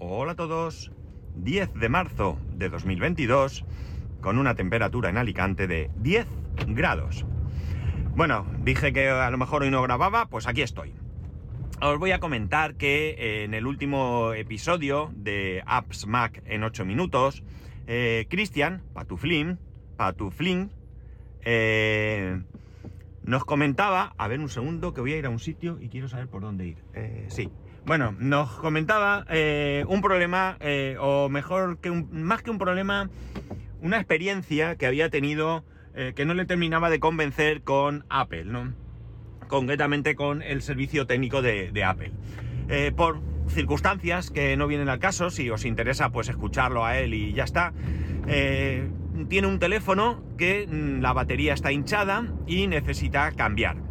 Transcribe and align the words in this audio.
Hola 0.00 0.32
a 0.32 0.36
todos. 0.36 0.92
10 1.34 1.74
de 1.74 1.88
marzo 1.88 2.38
de 2.52 2.68
2022 2.68 3.64
con 4.20 4.38
una 4.38 4.54
temperatura 4.54 5.10
en 5.10 5.16
Alicante 5.16 5.66
de 5.66 5.90
10 5.96 6.26
grados. 6.68 7.26
Bueno, 8.14 8.46
dije 8.62 8.92
que 8.92 9.08
a 9.08 9.28
lo 9.30 9.38
mejor 9.38 9.62
hoy 9.62 9.70
no 9.70 9.82
grababa, 9.82 10.26
pues 10.26 10.46
aquí 10.46 10.62
estoy. 10.62 10.94
Os 11.80 11.98
voy 11.98 12.12
a 12.12 12.20
comentar 12.20 12.76
que 12.76 13.10
eh, 13.10 13.42
en 13.42 13.54
el 13.54 13.66
último 13.66 14.34
episodio 14.34 15.10
de 15.16 15.64
Apps 15.66 16.06
Mac 16.06 16.42
en 16.46 16.62
8 16.62 16.84
minutos, 16.84 17.42
eh, 17.88 18.26
Cristian 18.30 18.84
Patuflin, 18.94 19.58
Patuflin, 19.96 20.70
eh, 21.44 22.40
nos 23.24 23.44
comentaba, 23.44 24.14
a 24.16 24.28
ver 24.28 24.38
un 24.38 24.48
segundo 24.48 24.94
que 24.94 25.00
voy 25.00 25.12
a 25.12 25.18
ir 25.18 25.26
a 25.26 25.28
un 25.28 25.38
sitio 25.38 25.76
y 25.80 25.88
quiero 25.88 26.08
saber 26.08 26.28
por 26.28 26.42
dónde 26.42 26.66
ir. 26.66 26.78
Eh, 26.94 27.26
sí, 27.28 27.50
bueno, 27.88 28.14
nos 28.18 28.50
comentaba 28.50 29.24
eh, 29.30 29.82
un 29.88 30.02
problema, 30.02 30.58
eh, 30.60 30.98
o 31.00 31.30
mejor 31.30 31.78
que 31.78 31.90
un, 31.90 32.06
más 32.12 32.42
que 32.42 32.50
un 32.50 32.58
problema, 32.58 33.08
una 33.80 33.96
experiencia 33.96 34.76
que 34.76 34.86
había 34.86 35.08
tenido 35.08 35.64
eh, 35.94 36.12
que 36.14 36.26
no 36.26 36.34
le 36.34 36.44
terminaba 36.44 36.90
de 36.90 37.00
convencer 37.00 37.62
con 37.62 38.04
Apple, 38.10 38.44
¿no? 38.44 38.74
Concretamente 39.48 40.16
con 40.16 40.42
el 40.42 40.60
servicio 40.60 41.06
técnico 41.06 41.40
de, 41.40 41.72
de 41.72 41.84
Apple. 41.84 42.12
Por 42.94 43.22
circunstancias 43.48 44.30
que 44.30 44.58
no 44.58 44.66
vienen 44.66 44.90
al 44.90 44.98
caso, 44.98 45.30
si 45.30 45.48
os 45.48 45.64
interesa, 45.64 46.10
pues 46.10 46.28
escucharlo 46.28 46.84
a 46.84 46.98
él 46.98 47.14
y 47.14 47.32
ya 47.32 47.44
está. 47.44 47.72
Tiene 48.26 49.46
un 49.46 49.58
teléfono 49.58 50.22
que 50.36 50.66
mm, 50.66 51.00
la 51.00 51.14
batería 51.14 51.54
está 51.54 51.72
hinchada 51.72 52.26
y 52.46 52.66
necesita 52.66 53.32
cambiar 53.32 53.87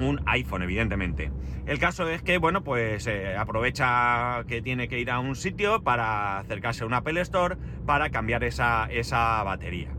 un 0.00 0.20
iPhone, 0.26 0.62
evidentemente. 0.62 1.30
El 1.66 1.78
caso 1.78 2.08
es 2.08 2.22
que, 2.22 2.38
bueno, 2.38 2.64
pues 2.64 3.06
eh, 3.06 3.36
aprovecha 3.36 4.44
que 4.46 4.62
tiene 4.62 4.88
que 4.88 4.98
ir 4.98 5.10
a 5.10 5.18
un 5.18 5.36
sitio 5.36 5.82
para 5.82 6.38
acercarse 6.38 6.84
a 6.84 6.86
un 6.86 6.94
Apple 6.94 7.20
Store 7.20 7.56
para 7.86 8.10
cambiar 8.10 8.44
esa, 8.44 8.86
esa 8.90 9.42
batería. 9.42 9.90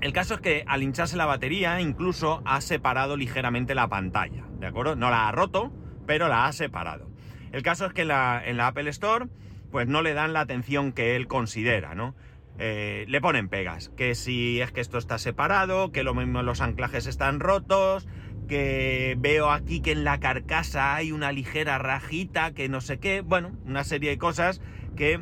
El 0.00 0.12
caso 0.12 0.34
es 0.34 0.40
que 0.40 0.64
al 0.66 0.82
hincharse 0.82 1.16
la 1.16 1.26
batería 1.26 1.80
incluso 1.80 2.42
ha 2.44 2.60
separado 2.60 3.16
ligeramente 3.16 3.74
la 3.74 3.88
pantalla, 3.88 4.44
¿de 4.60 4.66
acuerdo? 4.66 4.94
No 4.94 5.10
la 5.10 5.26
ha 5.26 5.32
roto, 5.32 5.72
pero 6.06 6.28
la 6.28 6.46
ha 6.46 6.52
separado. 6.52 7.10
El 7.52 7.62
caso 7.62 7.86
es 7.86 7.92
que 7.92 8.02
en 8.02 8.08
la, 8.08 8.66
Apple 8.66 8.90
Store 8.90 9.26
pues 9.70 9.88
no 9.88 10.02
le 10.02 10.14
dan 10.14 10.32
la 10.32 10.40
atención 10.40 10.92
que 10.92 11.16
él 11.16 11.26
considera, 11.26 11.94
¿no? 11.94 12.14
Eh, 12.58 13.04
le 13.08 13.20
ponen 13.20 13.48
pegas, 13.48 13.90
que 13.96 14.14
si 14.14 14.60
es 14.60 14.72
que 14.72 14.80
esto 14.80 14.96
está 14.96 15.18
separado, 15.18 15.92
que 15.92 16.02
lo 16.02 16.14
mismo 16.14 16.42
los 16.42 16.60
anclajes 16.60 17.06
están 17.06 17.40
rotos, 17.40 18.06
que 18.46 19.16
veo 19.18 19.50
aquí 19.50 19.80
que 19.80 19.92
en 19.92 20.04
la 20.04 20.18
carcasa 20.20 20.94
hay 20.94 21.12
una 21.12 21.32
ligera 21.32 21.78
rajita, 21.78 22.52
que 22.52 22.68
no 22.68 22.80
sé 22.80 22.98
qué, 22.98 23.20
bueno, 23.20 23.52
una 23.64 23.84
serie 23.84 24.10
de 24.10 24.18
cosas 24.18 24.60
que 24.96 25.20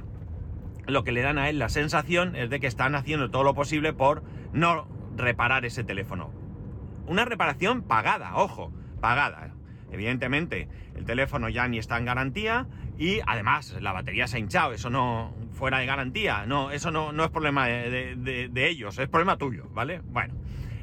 lo 0.86 1.02
que 1.04 1.12
le 1.12 1.22
dan 1.22 1.38
a 1.38 1.48
él 1.48 1.58
la 1.58 1.68
sensación 1.68 2.36
es 2.36 2.50
de 2.50 2.60
que 2.60 2.66
están 2.66 2.94
haciendo 2.94 3.30
todo 3.30 3.42
lo 3.42 3.54
posible 3.54 3.92
por 3.92 4.22
no 4.52 4.86
reparar 5.16 5.64
ese 5.64 5.84
teléfono. 5.84 6.30
Una 7.06 7.24
reparación 7.24 7.82
pagada, 7.82 8.36
ojo, 8.36 8.72
pagada. 9.00 9.50
Evidentemente, 9.92 10.68
el 10.96 11.04
teléfono 11.04 11.48
ya 11.48 11.68
ni 11.68 11.78
está 11.78 11.98
en 11.98 12.04
garantía 12.04 12.66
y 12.98 13.20
además 13.26 13.76
la 13.80 13.92
batería 13.92 14.26
se 14.26 14.36
ha 14.36 14.40
hinchado, 14.40 14.72
eso 14.72 14.90
no 14.90 15.34
fuera 15.52 15.78
de 15.78 15.86
garantía, 15.86 16.46
no, 16.46 16.70
eso 16.70 16.90
no, 16.90 17.12
no 17.12 17.24
es 17.24 17.30
problema 17.30 17.66
de, 17.66 18.16
de- 18.16 18.48
de- 18.48 18.68
ellos, 18.68 18.98
es 18.98 19.08
problema 19.08 19.36
tuyo, 19.36 19.68
¿vale? 19.72 20.00
Bueno, 20.04 20.34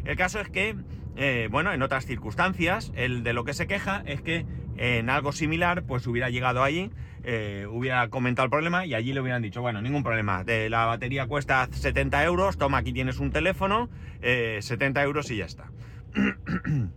el 0.05 0.15
caso 0.15 0.39
es 0.39 0.49
que, 0.49 0.75
eh, 1.15 1.47
bueno, 1.51 1.73
en 1.73 1.81
otras 1.81 2.05
circunstancias, 2.05 2.91
el 2.95 3.23
de 3.23 3.33
lo 3.33 3.43
que 3.43 3.53
se 3.53 3.67
queja 3.67 4.03
es 4.05 4.21
que 4.21 4.45
en 4.77 5.09
algo 5.09 5.31
similar, 5.31 5.83
pues 5.83 6.07
hubiera 6.07 6.29
llegado 6.29 6.63
allí, 6.63 6.91
eh, 7.23 7.67
hubiera 7.69 8.09
comentado 8.09 8.45
el 8.45 8.49
problema 8.49 8.83
y 8.85 8.95
allí 8.95 9.13
le 9.13 9.21
hubieran 9.21 9.43
dicho, 9.43 9.61
bueno, 9.61 9.81
ningún 9.81 10.03
problema, 10.03 10.43
de 10.43 10.69
la 10.69 10.85
batería 10.85 11.27
cuesta 11.27 11.67
70 11.71 12.23
euros, 12.23 12.57
toma, 12.57 12.79
aquí 12.79 12.91
tienes 12.93 13.19
un 13.19 13.31
teléfono, 13.31 13.89
eh, 14.21 14.59
70 14.61 15.03
euros 15.03 15.29
y 15.29 15.37
ya 15.37 15.45
está. 15.45 15.71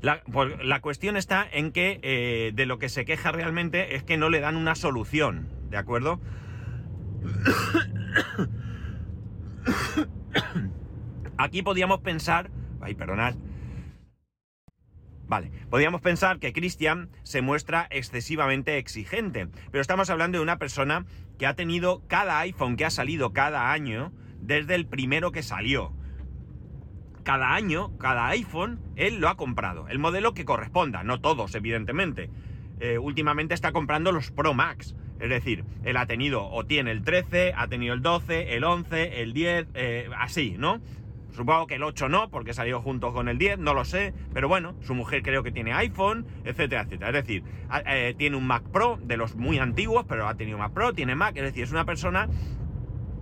La, 0.00 0.22
cuestión 0.80 1.16
está 1.16 1.46
en 1.50 1.72
que 1.72 1.98
eh, 2.02 2.52
de 2.54 2.66
lo 2.66 2.78
que 2.78 2.88
se 2.88 3.04
queja 3.04 3.32
realmente 3.32 3.96
es 3.96 4.04
que 4.04 4.16
no 4.16 4.30
le 4.30 4.40
dan 4.40 4.56
una 4.56 4.74
solución, 4.74 5.48
¿de 5.70 5.76
acuerdo? 5.76 6.18
Aquí 11.38 11.62
podíamos 11.62 12.00
pensar, 12.00 12.50
ay, 12.80 12.94
perdonad, 12.94 13.34
Vale, 15.28 15.50
podríamos 15.70 16.00
pensar 16.02 16.38
que 16.38 16.52
Christian 16.52 17.10
se 17.24 17.42
muestra 17.42 17.88
excesivamente 17.90 18.78
exigente, 18.78 19.48
pero 19.72 19.82
estamos 19.82 20.08
hablando 20.08 20.38
de 20.38 20.42
una 20.42 20.58
persona 20.58 21.04
que 21.36 21.46
ha 21.46 21.54
tenido 21.54 22.06
cada 22.06 22.38
iPhone 22.40 22.76
que 22.76 22.84
ha 22.84 22.90
salido 22.90 23.32
cada 23.32 23.72
año 23.72 24.12
desde 24.40 24.76
el 24.76 24.86
primero 24.86 25.32
que 25.32 25.42
salió. 25.42 25.92
Cada 27.24 27.54
año, 27.54 27.98
cada 27.98 28.28
iPhone, 28.28 28.80
él 28.94 29.16
lo 29.16 29.28
ha 29.28 29.36
comprado, 29.36 29.88
el 29.88 29.98
modelo 29.98 30.32
que 30.32 30.44
corresponda, 30.44 31.02
no 31.02 31.20
todos, 31.20 31.56
evidentemente. 31.56 32.30
Eh, 32.78 32.98
últimamente 32.98 33.54
está 33.54 33.72
comprando 33.72 34.12
los 34.12 34.30
Pro 34.30 34.54
Max, 34.54 34.94
es 35.18 35.28
decir, 35.28 35.64
él 35.82 35.96
ha 35.96 36.06
tenido 36.06 36.46
o 36.46 36.66
tiene 36.66 36.92
el 36.92 37.02
13, 37.02 37.52
ha 37.56 37.66
tenido 37.66 37.94
el 37.94 38.02
12, 38.02 38.54
el 38.54 38.62
11, 38.62 39.22
el 39.22 39.32
10, 39.32 39.66
eh, 39.74 40.08
así, 40.16 40.54
¿no? 40.56 40.80
Supongo 41.36 41.66
que 41.66 41.74
el 41.74 41.82
8 41.82 42.08
no, 42.08 42.30
porque 42.30 42.54
salió 42.54 42.80
junto 42.80 43.12
con 43.12 43.28
el 43.28 43.36
10, 43.36 43.58
no 43.58 43.74
lo 43.74 43.84
sé, 43.84 44.14
pero 44.32 44.48
bueno, 44.48 44.74
su 44.80 44.94
mujer 44.94 45.22
creo 45.22 45.42
que 45.42 45.52
tiene 45.52 45.74
iPhone, 45.74 46.26
etcétera, 46.44 46.84
etcétera. 46.84 47.10
Es 47.10 47.26
decir, 47.26 47.44
eh, 47.84 48.14
tiene 48.16 48.38
un 48.38 48.46
Mac 48.46 48.62
Pro 48.72 48.98
de 49.02 49.18
los 49.18 49.36
muy 49.36 49.58
antiguos, 49.58 50.06
pero 50.08 50.28
ha 50.28 50.34
tenido 50.36 50.56
Mac 50.56 50.72
Pro, 50.72 50.94
tiene 50.94 51.14
Mac, 51.14 51.36
es 51.36 51.42
decir, 51.42 51.64
es 51.64 51.72
una 51.72 51.84
persona 51.84 52.30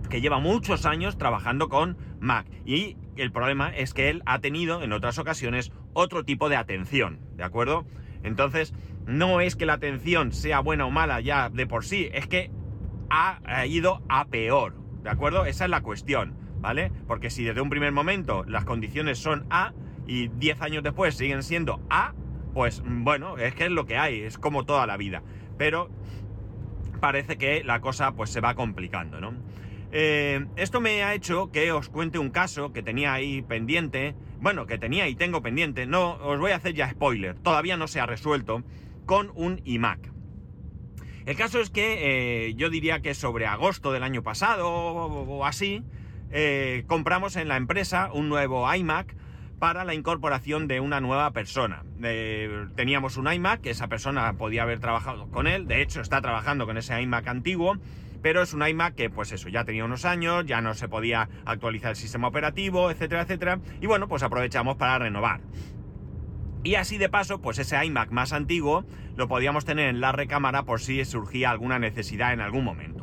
que 0.09 0.21
lleva 0.21 0.39
muchos 0.39 0.85
años 0.85 1.17
trabajando 1.17 1.67
con 1.67 1.97
Mac. 2.21 2.47
Y 2.65 2.95
el 3.17 3.33
problema 3.33 3.75
es 3.75 3.93
que 3.93 4.09
él 4.09 4.23
ha 4.25 4.39
tenido 4.39 4.81
en 4.81 4.93
otras 4.93 5.19
ocasiones 5.19 5.73
otro 5.91 6.23
tipo 6.23 6.47
de 6.47 6.55
atención, 6.55 7.19
¿de 7.35 7.43
acuerdo? 7.43 7.85
Entonces, 8.23 8.73
no 9.05 9.41
es 9.41 9.57
que 9.57 9.65
la 9.65 9.73
atención 9.73 10.31
sea 10.31 10.61
buena 10.61 10.85
o 10.85 10.89
mala 10.89 11.19
ya 11.19 11.49
de 11.49 11.67
por 11.67 11.83
sí, 11.83 12.09
es 12.13 12.27
que 12.27 12.49
ha 13.09 13.65
ido 13.65 14.01
a 14.07 14.27
peor, 14.27 14.73
¿de 15.03 15.09
acuerdo? 15.09 15.45
Esa 15.45 15.65
es 15.65 15.69
la 15.69 15.81
cuestión, 15.81 16.44
¿vale? 16.65 16.91
Porque 17.05 17.29
si 17.29 17.43
desde 17.43 17.61
un 17.61 17.69
primer 17.69 17.91
momento 17.91 18.43
las 18.47 18.65
condiciones 18.65 19.19
son 19.19 19.45
A 19.51 19.73
y 20.07 20.29
10 20.29 20.61
años 20.63 20.83
después 20.83 21.15
siguen 21.15 21.43
siendo 21.43 21.79
A, 21.91 22.15
pues 22.55 22.81
mm, 22.83 23.03
bueno, 23.03 23.37
es 23.37 23.53
que 23.53 23.65
es 23.65 23.71
lo 23.71 23.85
que 23.85 23.97
hay, 23.97 24.21
es 24.21 24.39
como 24.39 24.65
toda 24.65 24.87
la 24.87 24.97
vida. 24.97 25.21
Pero 25.59 25.91
parece 26.99 27.37
que 27.37 27.63
la 27.63 27.81
cosa 27.81 28.15
pues 28.15 28.31
se 28.31 28.41
va 28.41 28.55
complicando, 28.55 29.21
¿no? 29.21 29.35
Eh, 29.91 30.43
esto 30.55 30.81
me 30.81 31.03
ha 31.03 31.13
hecho 31.13 31.51
que 31.51 31.71
os 31.71 31.87
cuente 31.87 32.17
un 32.17 32.31
caso 32.31 32.73
que 32.73 32.81
tenía 32.81 33.13
ahí 33.13 33.43
pendiente, 33.43 34.15
bueno, 34.39 34.65
que 34.65 34.79
tenía 34.79 35.07
y 35.07 35.13
tengo 35.13 35.43
pendiente, 35.43 35.85
no, 35.85 36.15
os 36.15 36.39
voy 36.39 36.51
a 36.51 36.55
hacer 36.55 36.73
ya 36.73 36.89
spoiler, 36.89 37.35
todavía 37.35 37.77
no 37.77 37.87
se 37.87 37.99
ha 37.99 38.07
resuelto, 38.07 38.63
con 39.05 39.31
un 39.35 39.61
iMac. 39.65 40.11
El 41.27 41.35
caso 41.35 41.59
es 41.59 41.69
que 41.69 42.47
eh, 42.47 42.55
yo 42.55 42.71
diría 42.71 43.01
que 43.01 43.13
sobre 43.13 43.45
agosto 43.45 43.91
del 43.91 44.01
año 44.01 44.23
pasado 44.23 44.67
o, 44.67 45.37
o 45.37 45.45
así, 45.45 45.83
eh, 46.37 46.83
compramos 46.87 47.37
en 47.37 47.47
la 47.47 47.55
empresa 47.55 48.09
un 48.11 48.27
nuevo 48.27 48.71
iMac 48.73 49.15
para 49.57 49.85
la 49.85 49.93
incorporación 49.93 50.67
de 50.67 50.81
una 50.81 50.99
nueva 50.99 51.31
persona. 51.31 51.85
Eh, 52.03 52.67
teníamos 52.75 53.15
un 53.15 53.31
iMac, 53.31 53.65
esa 53.67 53.87
persona 53.87 54.33
podía 54.33 54.63
haber 54.63 54.81
trabajado 54.81 55.31
con 55.31 55.47
él, 55.47 55.65
de 55.65 55.81
hecho 55.81 56.01
está 56.01 56.19
trabajando 56.19 56.65
con 56.65 56.77
ese 56.77 57.01
iMac 57.01 57.25
antiguo, 57.29 57.77
pero 58.21 58.41
es 58.41 58.53
un 58.53 58.67
iMac 58.67 58.95
que 58.95 59.09
pues 59.09 59.31
eso, 59.31 59.47
ya 59.47 59.63
tenía 59.63 59.85
unos 59.85 60.03
años, 60.03 60.45
ya 60.45 60.59
no 60.59 60.73
se 60.73 60.89
podía 60.89 61.29
actualizar 61.45 61.91
el 61.91 61.95
sistema 61.95 62.27
operativo, 62.27 62.91
etcétera, 62.91 63.21
etcétera, 63.21 63.59
y 63.79 63.87
bueno, 63.87 64.09
pues 64.09 64.21
aprovechamos 64.21 64.75
para 64.75 64.99
renovar. 64.99 65.39
Y 66.65 66.75
así 66.75 66.97
de 66.97 67.07
paso, 67.07 67.39
pues 67.39 67.59
ese 67.59 67.81
iMac 67.85 68.11
más 68.11 68.33
antiguo 68.33 68.85
lo 69.15 69.29
podíamos 69.29 69.63
tener 69.63 69.87
en 69.87 70.01
la 70.01 70.11
recámara 70.11 70.63
por 70.63 70.81
si 70.81 71.05
surgía 71.05 71.49
alguna 71.49 71.79
necesidad 71.79 72.33
en 72.33 72.41
algún 72.41 72.65
momento. 72.65 72.94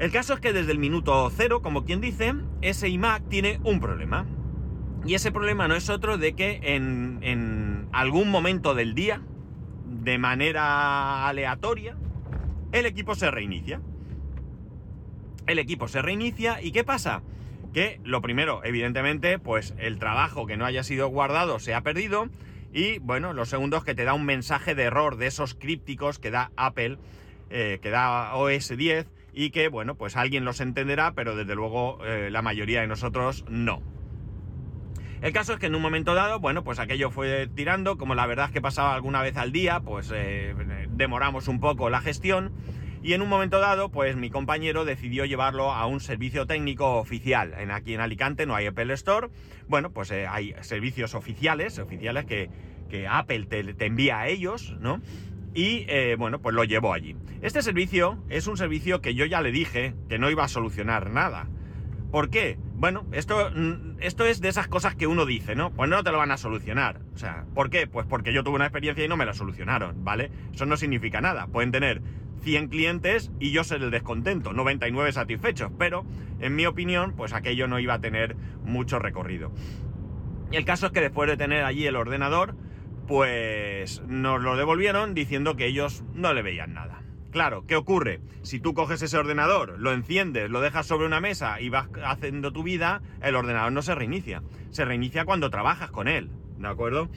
El 0.00 0.10
caso 0.10 0.32
es 0.32 0.40
que 0.40 0.54
desde 0.54 0.72
el 0.72 0.78
minuto 0.78 1.30
cero, 1.36 1.60
como 1.60 1.84
quien 1.84 2.00
dice, 2.00 2.34
ese 2.62 2.88
iMac 2.88 3.28
tiene 3.28 3.60
un 3.64 3.80
problema. 3.80 4.26
Y 5.04 5.12
ese 5.12 5.30
problema 5.30 5.68
no 5.68 5.74
es 5.74 5.90
otro 5.90 6.16
de 6.16 6.32
que 6.32 6.58
en, 6.62 7.86
algún 7.92 8.30
momento 8.30 8.74
del 8.74 8.94
día, 8.94 9.20
de 9.84 10.16
manera 10.16 11.28
aleatoria, 11.28 11.98
el 12.72 12.86
equipo 12.86 13.14
se 13.14 13.30
reinicia. 13.30 13.82
El 15.46 15.58
equipo 15.58 15.86
se 15.86 16.00
reinicia 16.00 16.62
y 16.62 16.72
¿qué 16.72 16.82
pasa? 16.82 17.20
Que 17.74 18.00
lo 18.02 18.22
primero, 18.22 18.64
evidentemente, 18.64 19.38
pues 19.38 19.74
el 19.76 19.98
trabajo 19.98 20.46
que 20.46 20.56
no 20.56 20.64
haya 20.64 20.82
sido 20.82 21.08
guardado 21.08 21.58
se 21.58 21.74
ha 21.74 21.82
perdido. 21.82 22.30
Y 22.72 23.00
bueno, 23.00 23.34
lo 23.34 23.44
segundo 23.44 23.76
es 23.76 23.84
que 23.84 23.94
te 23.94 24.04
da 24.04 24.14
un 24.14 24.24
mensaje 24.24 24.74
de 24.74 24.84
error 24.84 25.18
de 25.18 25.26
esos 25.26 25.54
crípticos 25.54 26.18
que 26.18 26.30
da 26.30 26.52
Apple, 26.56 26.96
eh, 27.50 27.80
que 27.82 27.90
da 27.90 28.34
OS 28.34 28.74
10 28.74 29.19
y 29.32 29.50
que, 29.50 29.68
bueno, 29.68 29.94
pues 29.94 30.16
alguien 30.16 30.44
los 30.44 30.60
entenderá, 30.60 31.12
pero 31.12 31.36
desde 31.36 31.54
luego 31.54 31.98
eh, 32.04 32.30
la 32.30 32.42
mayoría 32.42 32.80
de 32.80 32.86
nosotros 32.86 33.44
no. 33.48 33.82
El 35.22 35.32
caso 35.32 35.52
es 35.52 35.58
que 35.58 35.66
en 35.66 35.74
un 35.74 35.82
momento 35.82 36.14
dado, 36.14 36.40
bueno, 36.40 36.64
pues 36.64 36.78
aquello 36.78 37.10
fue 37.10 37.46
tirando, 37.54 37.98
como 37.98 38.14
la 38.14 38.26
verdad 38.26 38.46
es 38.46 38.52
que 38.52 38.62
pasaba 38.62 38.94
alguna 38.94 39.20
vez 39.22 39.36
al 39.36 39.52
día, 39.52 39.80
pues 39.80 40.10
eh, 40.14 40.54
demoramos 40.90 41.46
un 41.46 41.60
poco 41.60 41.90
la 41.90 42.00
gestión 42.00 42.52
y 43.02 43.14
en 43.14 43.22
un 43.22 43.28
momento 43.28 43.60
dado, 43.60 43.90
pues 43.90 44.16
mi 44.16 44.28
compañero 44.28 44.84
decidió 44.84 45.24
llevarlo 45.24 45.72
a 45.72 45.86
un 45.86 46.00
servicio 46.00 46.46
técnico 46.46 46.96
oficial. 46.98 47.54
En, 47.58 47.70
aquí 47.70 47.94
en 47.94 48.00
Alicante 48.00 48.44
no 48.44 48.54
hay 48.54 48.66
Apple 48.66 48.92
Store. 48.92 49.28
Bueno, 49.68 49.90
pues 49.90 50.10
eh, 50.10 50.26
hay 50.26 50.54
servicios 50.60 51.14
oficiales, 51.14 51.78
oficiales 51.78 52.26
que, 52.26 52.50
Apple 53.08 53.46
te, 53.46 53.86
envía 53.86 54.18
a 54.18 54.28
ellos, 54.28 54.76
¿no? 54.80 55.00
Y 55.54 55.84
eh, 55.88 56.16
bueno, 56.18 56.40
pues 56.40 56.54
lo 56.54 56.64
llevó 56.64 56.92
allí. 56.92 57.16
Este 57.42 57.62
servicio 57.62 58.22
es 58.28 58.46
un 58.46 58.56
servicio 58.56 59.00
que 59.00 59.14
yo 59.14 59.24
ya 59.26 59.42
le 59.42 59.50
dije 59.50 59.94
que 60.08 60.18
no 60.18 60.30
iba 60.30 60.44
a 60.44 60.48
solucionar 60.48 61.10
nada. 61.10 61.48
¿Por 62.10 62.30
qué? 62.30 62.58
Bueno, 62.74 63.06
esto, 63.12 63.50
mm, 63.54 63.98
esto 64.00 64.24
es 64.24 64.40
de 64.40 64.48
esas 64.48 64.66
cosas 64.66 64.96
que 64.96 65.06
uno 65.06 65.26
dice, 65.26 65.54
¿no? 65.54 65.70
Pues 65.70 65.88
no 65.88 66.02
te 66.02 66.10
lo 66.10 66.18
van 66.18 66.32
a 66.32 66.36
solucionar. 66.36 67.00
O 67.14 67.18
sea, 67.18 67.44
¿por 67.54 67.70
qué? 67.70 67.86
Pues 67.86 68.06
porque 68.06 68.32
yo 68.32 68.42
tuve 68.42 68.56
una 68.56 68.66
experiencia 68.66 69.04
y 69.04 69.08
no 69.08 69.16
me 69.16 69.26
la 69.26 69.34
solucionaron, 69.34 70.04
¿vale? 70.04 70.30
Eso 70.52 70.66
no 70.66 70.76
significa 70.76 71.20
nada. 71.20 71.46
Pueden 71.46 71.70
tener 71.70 72.02
100 72.42 72.68
clientes 72.68 73.30
y 73.38 73.52
yo 73.52 73.64
ser 73.64 73.82
el 73.82 73.90
descontento, 73.90 74.52
99 74.52 75.12
satisfechos, 75.12 75.70
pero 75.78 76.04
en 76.40 76.56
mi 76.56 76.66
opinión, 76.66 77.14
pues 77.16 77.32
aquello 77.32 77.68
no 77.68 77.78
iba 77.78 77.94
a 77.94 78.00
tener 78.00 78.36
mucho 78.64 78.98
recorrido. 78.98 79.52
Y 80.50 80.56
el 80.56 80.64
caso 80.64 80.86
es 80.86 80.92
que 80.92 81.00
después 81.00 81.28
de 81.28 81.36
tener 81.36 81.64
allí 81.64 81.86
el 81.86 81.96
ordenador, 81.96 82.56
pues 83.10 84.02
nos 84.06 84.40
lo 84.40 84.54
devolvieron 84.54 85.14
diciendo 85.14 85.56
que 85.56 85.66
ellos 85.66 86.04
no 86.14 86.32
le 86.32 86.42
veían 86.42 86.74
nada. 86.74 87.02
Claro, 87.32 87.64
¿qué 87.66 87.74
ocurre? 87.74 88.20
Si 88.42 88.60
tú 88.60 88.72
coges 88.72 89.02
ese 89.02 89.18
ordenador, 89.18 89.80
lo 89.80 89.92
enciendes, 89.92 90.48
lo 90.48 90.60
dejas 90.60 90.86
sobre 90.86 91.08
una 91.08 91.20
mesa 91.20 91.60
y 91.60 91.70
vas 91.70 91.88
haciendo 92.04 92.52
tu 92.52 92.62
vida, 92.62 93.02
el 93.20 93.34
ordenador 93.34 93.72
no 93.72 93.82
se 93.82 93.96
reinicia. 93.96 94.44
Se 94.70 94.84
reinicia 94.84 95.24
cuando 95.24 95.50
trabajas 95.50 95.90
con 95.90 96.06
él, 96.06 96.30
¿de 96.58 96.68
acuerdo? 96.68 97.08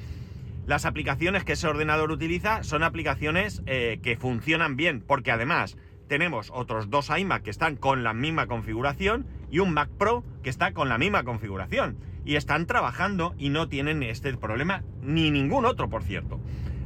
Las 0.66 0.86
aplicaciones 0.86 1.44
que 1.44 1.54
ese 1.54 1.68
ordenador 1.68 2.10
utiliza 2.10 2.63
son 2.63 2.81
aplicaciones 2.81 3.62
eh, 3.68 4.00
que 4.01 4.18
funcionan 4.18 4.75
bien, 4.75 5.04
porque 5.06 5.30
además 5.30 5.78
tenemos 6.13 6.51
otros 6.54 6.92
dos 6.92 7.10
iMac 7.10 7.42
que 7.42 7.50
están 7.50 7.75
con 7.75 8.04
la 8.04 8.13
misma 8.13 8.45
configuración 8.45 9.25
y 9.50 9.57
un 9.57 9.74
Mac 9.74 9.89
Pro 9.98 10.24
que 10.44 10.51
está 10.51 10.71
con 10.71 10.88
la 10.88 11.00
misma 11.00 11.24
configuración. 11.24 11.98
Y 12.24 12.36
están 12.36 12.68
trabajando 12.68 13.33
y 13.39 13.50
no 13.50 13.68
tienen 13.68 14.04
este 14.04 14.31
problema, 14.38 14.83
ni 15.01 15.31
ningún 15.31 15.65
otro, 15.65 15.89
por 15.89 16.04
cierto. 16.04 16.39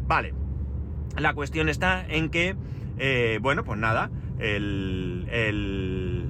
Vale, 0.07 0.33
la 1.17 1.33
cuestión 1.33 1.67
está 1.67 2.05
en 2.07 2.29
que 2.29 2.55
eh, 2.99 3.39
bueno, 3.41 3.65
pues 3.65 3.77
nada, 3.77 4.09
el, 4.39 6.29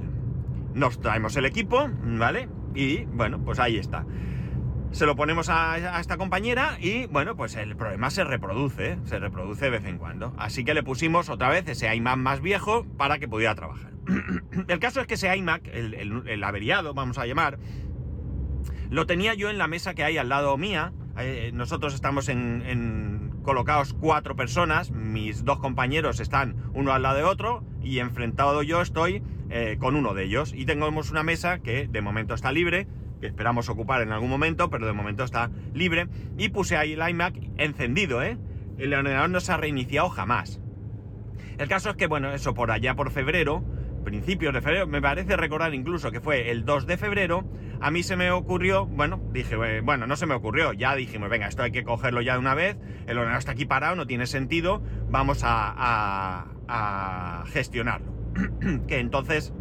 nos 0.74 1.00
traemos 1.00 1.36
el 1.36 1.46
equipo, 1.46 1.88
¿vale? 2.04 2.50
Y 2.74 3.06
bueno, 3.06 3.38
pues 3.46 3.60
ahí 3.60 3.78
está. 3.78 4.08
Se 4.92 5.06
lo 5.06 5.16
ponemos 5.16 5.50
a, 5.50 6.00
esta 6.00 6.18
compañera 6.18 6.78
y 6.80 7.06
bueno, 7.08 7.36
pues 7.36 7.56
el 7.56 7.76
problema 7.76 8.10
se 8.10 8.24
reproduce, 8.24 8.94
¿eh? 8.94 8.98
se 9.06 9.20
reproduce 9.20 9.66
de 9.66 9.72
vez 9.72 9.86
en 9.86 9.98
cuando. 9.98 10.34
Así 10.38 10.64
que 10.64 10.74
le 10.74 10.84
pusimos 10.84 11.30
otra 11.30 11.50
vez 11.50 11.68
ese 11.68 11.94
iMac 11.94 12.18
más 12.18 12.42
viejo 12.42 12.86
para 12.98 13.20
que 13.20 13.28
pudiera 13.28 13.54
trabajar. 13.56 13.92
el 14.68 14.80
caso 14.80 15.02
es 15.02 15.08
que 15.08 15.16
ese 15.16 15.36
iMac, 15.36 15.68
el, 15.68 16.44
averiado, 16.44 16.94
vamos 16.94 17.18
a 17.18 17.26
llamar, 17.26 17.60
lo 18.90 19.06
tenía 19.06 19.34
yo 19.34 19.50
en 19.50 19.58
la 19.58 19.68
mesa 19.68 19.94
que 19.94 20.04
hay 20.04 20.18
al 20.18 20.30
lado 20.30 20.58
mía. 20.58 20.94
Eh, 21.20 21.52
nosotros 21.54 21.94
estamos 21.94 22.30
en 22.30 23.28
colocados 23.48 23.94
cuatro 23.94 24.36
personas, 24.36 24.92
mis 24.92 25.46
dos 25.46 25.60
compañeros 25.60 26.20
están 26.20 26.70
uno 26.74 26.92
al 26.92 27.02
lado 27.04 27.16
de 27.16 27.24
otro 27.24 27.64
y 27.82 28.00
enfrentado 28.00 28.62
yo 28.62 28.82
estoy 28.82 29.24
eh, 29.50 29.78
con 29.80 29.96
uno 29.96 30.14
de 30.14 30.26
ellos. 30.26 30.52
Y 30.54 30.66
tenemos 30.66 31.12
una 31.12 31.24
mesa 31.24 31.60
que 31.60 31.88
de 31.88 32.02
momento 32.02 32.34
está 32.34 32.52
libre, 32.52 32.88
que 33.20 33.28
esperamos 33.28 33.70
ocupar 33.70 34.02
en 34.02 34.12
algún 34.12 34.30
momento, 34.30 34.70
pero 34.70 34.86
de 34.86 34.94
momento 34.94 35.24
está 35.24 35.50
libre. 35.74 36.08
Y 36.38 36.50
puse 36.50 36.78
ahí 36.78 36.94
el 36.94 37.10
iMac 37.10 37.36
encendido, 37.58 38.22
¿eh? 38.22 38.38
El 38.78 38.94
ordenador 38.94 39.30
no 39.30 39.40
se 39.40 39.52
ha 39.52 39.58
reiniciado 39.58 40.10
jamás. 40.10 40.62
El 41.58 41.68
caso 41.68 41.90
es 41.90 41.96
que, 41.96 42.08
bueno, 42.08 42.32
eso 42.32 42.54
por 42.54 42.70
allá 42.70 42.96
por 42.96 43.10
febrero, 43.10 43.64
principios 44.04 44.54
de 44.54 44.62
febrero, 44.62 44.88
me 44.88 45.02
parece 45.02 45.36
recordar 45.36 45.74
incluso 45.74 46.12
que 46.12 46.22
fue 46.22 46.52
el 46.52 46.66
2 46.66 46.86
de 46.86 46.98
febrero, 46.98 47.44
a 47.82 47.92
mí 47.92 48.04
se 48.04 48.16
me 48.16 48.32
ocurrió, 48.32 48.86
bueno, 48.86 49.20
dije, 49.34 49.82
bueno, 49.82 50.08
no 50.08 50.16
se 50.16 50.28
me 50.28 50.36
ocurrió, 50.36 50.74
ya 50.74 50.96
dijimos, 50.96 51.30
venga, 51.30 51.48
esto 51.48 51.64
hay 51.64 51.72
que 51.72 51.84
cogerlo 51.84 52.22
ya 52.22 52.34
de 52.34 52.40
una 52.40 52.54
vez, 52.54 52.78
el 53.08 53.18
ordenador 53.18 53.40
está 53.40 53.52
aquí 53.54 53.66
parado, 53.66 53.96
no 53.96 54.08
tiene 54.08 54.28
sentido, 54.28 54.82
vamos 55.10 55.42
a, 55.44 56.46
a 56.68 57.44
gestionarlo. 57.48 58.14
que 58.88 59.00
entonces 59.00 59.54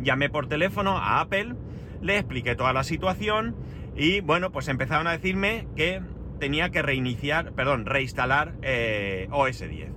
llamé 0.00 0.28
por 0.28 0.48
teléfono 0.48 0.98
a 0.98 1.20
Apple, 1.20 1.54
le 2.02 2.18
expliqué 2.18 2.54
toda 2.54 2.72
la 2.72 2.84
situación 2.84 3.56
y 3.96 4.20
bueno, 4.20 4.52
pues 4.52 4.68
empezaron 4.68 5.06
a 5.06 5.12
decirme 5.12 5.66
que 5.76 6.02
tenía 6.38 6.70
que 6.70 6.82
reiniciar, 6.82 7.52
perdón, 7.52 7.86
reinstalar 7.86 8.54
eh, 8.62 9.28
OS 9.30 9.60
10. 9.60 9.96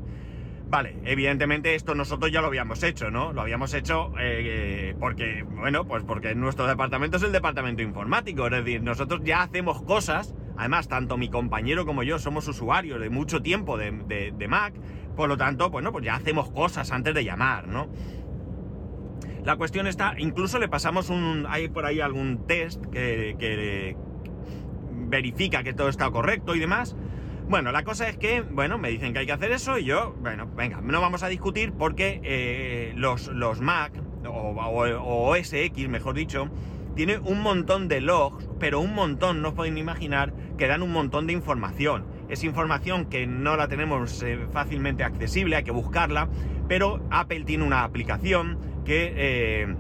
Vale, 0.69 0.97
evidentemente 1.03 1.73
esto 1.73 1.95
nosotros 1.95 2.31
ya 2.31 2.41
lo 2.41 2.47
habíamos 2.47 2.83
hecho, 2.83 3.09
¿no? 3.09 3.33
Lo 3.33 3.41
habíamos 3.41 3.73
hecho 3.73 4.13
eh, 4.19 4.95
porque, 4.99 5.43
bueno, 5.43 5.85
pues 5.85 6.03
porque 6.03 6.35
nuestro 6.35 6.67
departamento 6.67 7.17
es 7.17 7.23
el 7.23 7.31
departamento 7.31 7.81
informático, 7.81 8.45
es 8.45 8.51
decir, 8.51 8.83
nosotros 8.83 9.21
ya 9.23 9.41
hacemos 9.41 9.81
cosas, 9.81 10.35
además 10.57 10.87
tanto 10.87 11.17
mi 11.17 11.27
compañero 11.27 11.87
como 11.87 12.03
yo 12.03 12.19
somos 12.19 12.47
usuarios 12.47 13.01
de 13.01 13.09
mucho 13.09 13.41
tiempo 13.41 13.79
de, 13.79 14.47
Mac, 14.47 14.75
por 15.15 15.27
lo 15.27 15.37
tanto, 15.37 15.71
bueno, 15.71 15.91
pues 15.91 16.05
ya 16.05 16.13
hacemos 16.13 16.51
cosas 16.51 16.91
antes 16.91 17.15
de 17.15 17.23
llamar, 17.23 17.67
¿no? 17.67 17.89
La 19.44 19.56
cuestión 19.56 19.88
está, 19.88 20.15
incluso 20.18 20.59
le 20.59 20.68
pasamos 20.68 21.09
un, 21.09 21.45
hay 21.50 21.69
por 21.69 21.86
ahí 21.86 22.01
algún 22.01 22.45
test 22.45 22.86
que, 22.88 23.36
que 23.39 23.95
verifica 25.07 25.63
que 25.63 25.74
todo 25.74 25.89
está 25.89 26.09
correcto 26.12 26.56
y 26.56 26.59
demás, 26.59 26.95
bueno, 27.50 27.71
la 27.71 27.83
cosa 27.83 28.07
es 28.07 28.15
que, 28.15 28.41
bueno, 28.41 28.77
me 28.77 28.89
dicen 28.89 29.12
que 29.12 29.19
hay 29.19 29.25
que 29.25 29.31
hacer 29.31 29.51
eso 29.51 29.80
y 29.80 29.83
yo, 29.83 30.15
bueno, 30.21 30.47
venga, 30.56 30.81
no 30.81 31.01
vamos 31.01 31.24
a 31.24 31.27
discutir 31.30 31.74
porque 31.74 32.21
eh, 32.24 32.94
los, 32.95 33.25
los 33.30 33.59
Mac, 33.59 33.91
o, 34.24 34.30
o, 34.30 35.30
OS 35.31 35.53
X, 35.53 35.89
mejor 35.89 36.13
dicho, 36.13 36.47
tiene 36.95 37.18
un 37.18 37.42
montón 37.42 37.88
de 37.88 38.01
logs, 38.01 38.47
pero 38.59 38.80
un 38.80 38.94
montón, 38.94 39.42
no 39.42 39.50
os 39.50 39.53
pueden 39.56 39.80
imaginar, 39.80 40.31
que 40.59 40.68
dan 40.68 40.83
un 40.83 40.92
montón 40.92 41.25
de 41.25 41.33
información. 41.33 42.06
Es 42.30 42.44
información 42.44 43.06
que 43.06 43.25
no 43.25 43.56
la 43.56 43.68
tenemos 43.68 44.21
eh, 44.21 44.45
fácilmente 44.51 45.03
accesible, 45.03 45.56
hay 45.56 45.63
que 45.63 45.71
buscarla, 45.71 46.30
pero 46.68 47.03
Apple 47.09 47.45
tiene 47.45 47.63
una 47.63 47.83
aplicación 47.83 48.59
que 48.89 49.13
eh, 49.15 49.75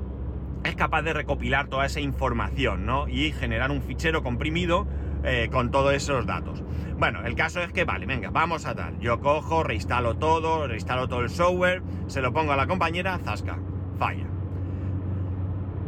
es 0.63 0.75
capaz 0.75 1.01
de 1.01 1.13
recopilar 1.13 1.65
toda 1.67 1.87
esa 1.87 1.99
información, 1.99 2.85
¿no? 2.85 3.07
Y 3.07 3.31
generar 3.31 3.71
un 3.71 3.81
fichero 3.81 4.21
comprimido 4.21 4.85
eh, 5.23 5.49
con 5.51 5.71
todos 5.71 5.95
esos 5.95 6.27
datos. 6.27 6.63
Bueno, 6.99 7.25
el 7.25 7.33
caso 7.33 7.59
es 7.63 7.73
que, 7.73 7.85
vale, 7.85 8.05
venga, 8.05 8.29
vamos 8.29 8.67
a 8.67 8.75
tal. 8.75 8.99
Yo 8.99 9.19
cojo, 9.19 9.63
reinstalo 9.63 10.17
todo, 10.17 10.67
reinstalo 10.67 11.07
todo 11.07 11.21
el 11.21 11.31
software, 11.31 11.81
se 12.05 12.21
lo 12.21 12.31
pongo 12.33 12.51
a 12.51 12.55
la 12.55 12.67
compañera, 12.67 13.17
zasca, 13.17 13.57
falla. 13.97 14.27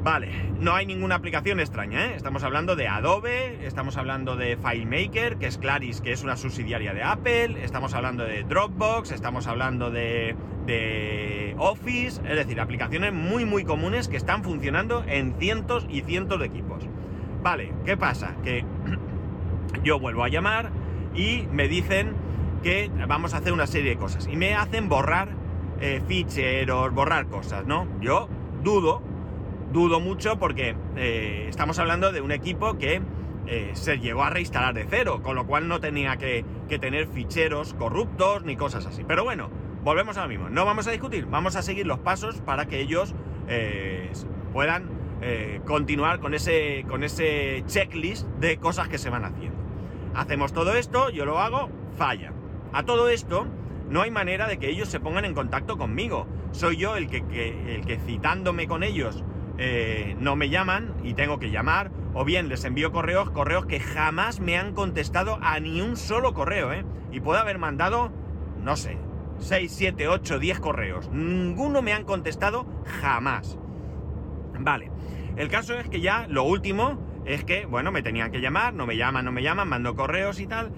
Vale, 0.03 0.31
no 0.59 0.73
hay 0.73 0.87
ninguna 0.87 1.13
aplicación 1.13 1.59
extraña, 1.59 2.07
¿eh? 2.07 2.13
Estamos 2.15 2.43
hablando 2.43 2.75
de 2.75 2.87
Adobe, 2.87 3.67
estamos 3.67 3.97
hablando 3.97 4.35
de 4.35 4.57
FileMaker, 4.57 5.37
que 5.37 5.45
es 5.45 5.59
Claris, 5.59 6.01
que 6.01 6.11
es 6.11 6.23
una 6.23 6.37
subsidiaria 6.37 6.95
de 6.95 7.03
Apple, 7.03 7.63
estamos 7.63 7.93
hablando 7.93 8.23
de 8.23 8.43
Dropbox, 8.43 9.11
estamos 9.11 9.45
hablando 9.45 9.91
de, 9.91 10.35
de 10.65 11.53
Office, 11.59 12.19
es 12.27 12.35
decir, 12.35 12.59
aplicaciones 12.59 13.13
muy 13.13 13.45
muy 13.45 13.63
comunes 13.63 14.07
que 14.07 14.17
están 14.17 14.43
funcionando 14.43 15.03
en 15.07 15.35
cientos 15.37 15.85
y 15.87 16.01
cientos 16.01 16.39
de 16.39 16.47
equipos. 16.47 16.83
Vale, 17.43 17.71
¿qué 17.85 17.95
pasa? 17.95 18.35
Que 18.43 18.65
yo 19.83 19.99
vuelvo 19.99 20.23
a 20.23 20.29
llamar 20.29 20.71
y 21.13 21.45
me 21.51 21.67
dicen 21.67 22.15
que 22.63 22.89
vamos 23.07 23.35
a 23.35 23.37
hacer 23.37 23.53
una 23.53 23.67
serie 23.67 23.91
de 23.91 23.97
cosas. 23.97 24.27
Y 24.27 24.35
me 24.35 24.55
hacen 24.55 24.89
borrar 24.89 25.29
eh, 25.79 26.01
ficheros, 26.07 26.91
borrar 26.91 27.27
cosas, 27.27 27.67
¿no? 27.67 27.85
Yo 28.01 28.29
dudo, 28.63 29.10
dudo 29.71 29.99
mucho 29.99 30.37
porque 30.37 30.75
eh, 30.95 31.45
estamos 31.49 31.79
hablando 31.79 32.11
de 32.11 32.21
un 32.21 32.31
equipo 32.31 32.77
que 32.77 33.01
eh, 33.47 33.71
se 33.73 33.99
llegó 33.99 34.23
a 34.23 34.29
reinstalar 34.29 34.73
de 34.73 34.85
cero, 34.89 35.21
con 35.23 35.35
lo 35.35 35.45
cual 35.45 35.67
no 35.67 35.79
tenía 35.79 36.17
que, 36.17 36.45
que, 36.69 36.79
tener 36.79 37.07
ficheros 37.07 37.73
corruptos 37.73 38.43
ni 38.43 38.55
cosas 38.55 38.85
así. 38.85 39.03
Pero 39.07 39.23
bueno, 39.23 39.49
volvemos 39.83 40.17
a 40.17 40.23
lo 40.23 40.29
mismo. 40.29 40.49
No 40.49 40.65
vamos 40.65 40.87
a 40.87 40.91
discutir, 40.91 41.25
vamos 41.25 41.55
a 41.55 41.61
seguir 41.61 41.87
los 41.87 41.99
pasos 41.99 42.41
para 42.41 42.67
que 42.67 42.79
ellos 42.79 43.15
puedan 44.53 44.89
continuar 45.65 46.19
con 46.19 46.33
ese, 46.33 46.85
con 46.87 47.03
ese 47.03 47.63
checklist 47.67 48.25
de 48.39 48.57
cosas 48.57 48.87
que 48.87 48.97
se 48.97 49.09
van 49.09 49.25
haciendo. 49.25 49.59
Hacemos 50.15 50.53
todo 50.53 50.75
esto, 50.75 51.09
yo 51.09 51.25
lo 51.25 51.39
hago, 51.39 51.69
falla. 51.97 52.31
A 52.71 52.83
todo 52.83 53.09
esto, 53.09 53.45
no 53.89 54.01
hay 54.01 54.11
manera 54.11 54.47
de 54.47 54.57
que 54.57 54.69
ellos 54.69 54.87
se 54.87 55.01
pongan 55.01 55.25
en 55.25 55.33
contacto 55.33 55.77
conmigo. 55.77 56.27
Soy 56.51 56.77
yo 56.77 56.95
el 56.95 57.09
que, 57.09 57.17
el 57.75 57.85
que 57.85 57.97
citándome 57.97 58.67
con 58.67 58.83
ellos 58.83 59.25
eh, 59.63 60.15
no 60.19 60.35
me 60.35 60.49
llaman 60.49 60.95
y 61.03 61.13
tengo 61.13 61.37
que 61.37 61.51
llamar, 61.51 61.91
o 62.15 62.25
bien 62.25 62.49
les 62.49 62.65
envío 62.65 62.91
correos, 62.91 63.29
correos 63.29 63.67
que 63.67 63.79
jamás 63.79 64.39
me 64.39 64.57
han 64.57 64.73
contestado 64.73 65.37
a 65.39 65.59
ni 65.59 65.81
un 65.81 65.97
solo 65.97 66.33
correo, 66.33 66.73
¿eh? 66.73 66.83
Y 67.11 67.19
puedo 67.19 67.39
haber 67.39 67.59
mandado, 67.59 68.11
no 68.63 68.75
sé, 68.75 68.97
6, 69.37 69.71
7, 69.71 70.07
8, 70.07 70.39
10 70.39 70.59
correos. 70.59 71.11
Ninguno 71.11 71.83
me 71.83 71.93
han 71.93 72.05
contestado 72.05 72.65
jamás. 73.01 73.59
Vale, 74.59 74.89
el 75.35 75.47
caso 75.47 75.77
es 75.77 75.87
que 75.87 76.01
ya 76.01 76.25
lo 76.27 76.43
último 76.43 76.97
es 77.25 77.43
que, 77.43 77.67
bueno, 77.67 77.91
me 77.91 78.01
tenían 78.01 78.31
que 78.31 78.41
llamar, 78.41 78.73
no 78.73 78.87
me 78.87 78.97
llaman, 78.97 79.25
no 79.25 79.31
me 79.31 79.43
llaman, 79.43 79.69
mando 79.69 79.95
correos 79.95 80.39
y 80.39 80.47
tal. 80.47 80.71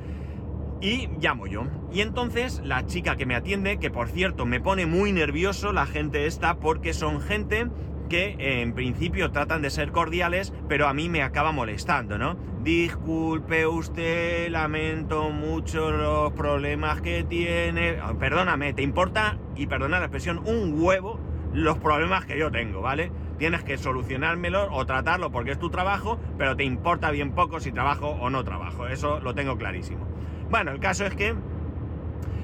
Y 0.82 1.08
llamo 1.22 1.48
yo. 1.48 1.68
Y 1.94 2.02
entonces 2.02 2.62
la 2.66 2.86
chica 2.86 3.16
que 3.16 3.26
me 3.26 3.36
atiende, 3.36 3.78
que 3.78 3.90
por 3.90 4.10
cierto 4.10 4.46
me 4.46 4.60
pone 4.60 4.86
muy 4.86 5.14
nervioso 5.14 5.72
la 5.72 5.86
gente 5.86 6.26
esta, 6.26 6.60
porque 6.60 6.94
son 6.94 7.22
gente 7.22 7.70
que 8.14 8.62
en 8.62 8.74
principio 8.74 9.32
tratan 9.32 9.64
de 9.64 9.72
ser 9.72 9.92
cordiales, 9.92 10.54
pero 10.70 10.88
a 10.88 10.94
mí 10.94 11.10
me 11.10 11.24
acaba 11.24 11.52
molestando, 11.52 12.20
¿no? 12.20 12.38
Disculpe 12.62 13.66
usted, 13.66 14.52
lamento 14.52 15.32
mucho 15.32 15.90
los 15.90 16.32
problemas 16.34 17.02
que 17.02 17.24
tiene. 17.24 17.98
Ah, 18.00 18.14
Perdóname, 18.20 18.74
te 18.74 18.84
importa, 18.84 19.40
y 19.56 19.66
perdona 19.66 19.98
la 19.98 20.06
expresión, 20.06 20.44
un 20.46 20.80
huevo 20.80 21.20
los 21.54 21.80
problemas 21.80 22.26
que 22.26 22.38
yo 22.38 22.52
tengo, 22.52 22.82
¿vale? 22.82 23.12
Tienes 23.40 23.64
que 23.64 23.80
solucionármelo 23.80 24.72
o 24.72 24.86
tratarlo 24.86 25.32
porque 25.32 25.50
es 25.50 25.58
tu 25.58 25.72
trabajo, 25.72 26.20
pero 26.38 26.56
te 26.56 26.66
importa 26.66 27.10
bien 27.10 27.32
poco 27.32 27.60
si 27.60 27.72
trabajo 27.72 28.10
o 28.10 28.30
no 28.30 28.44
trabajo. 28.44 28.88
Eso 28.88 29.22
lo 29.22 29.34
tengo 29.34 29.58
clarísimo. 29.58 30.06
Bueno, 30.52 30.70
el 30.70 30.80
caso 30.80 31.04
es 31.08 31.16
que 31.16 31.34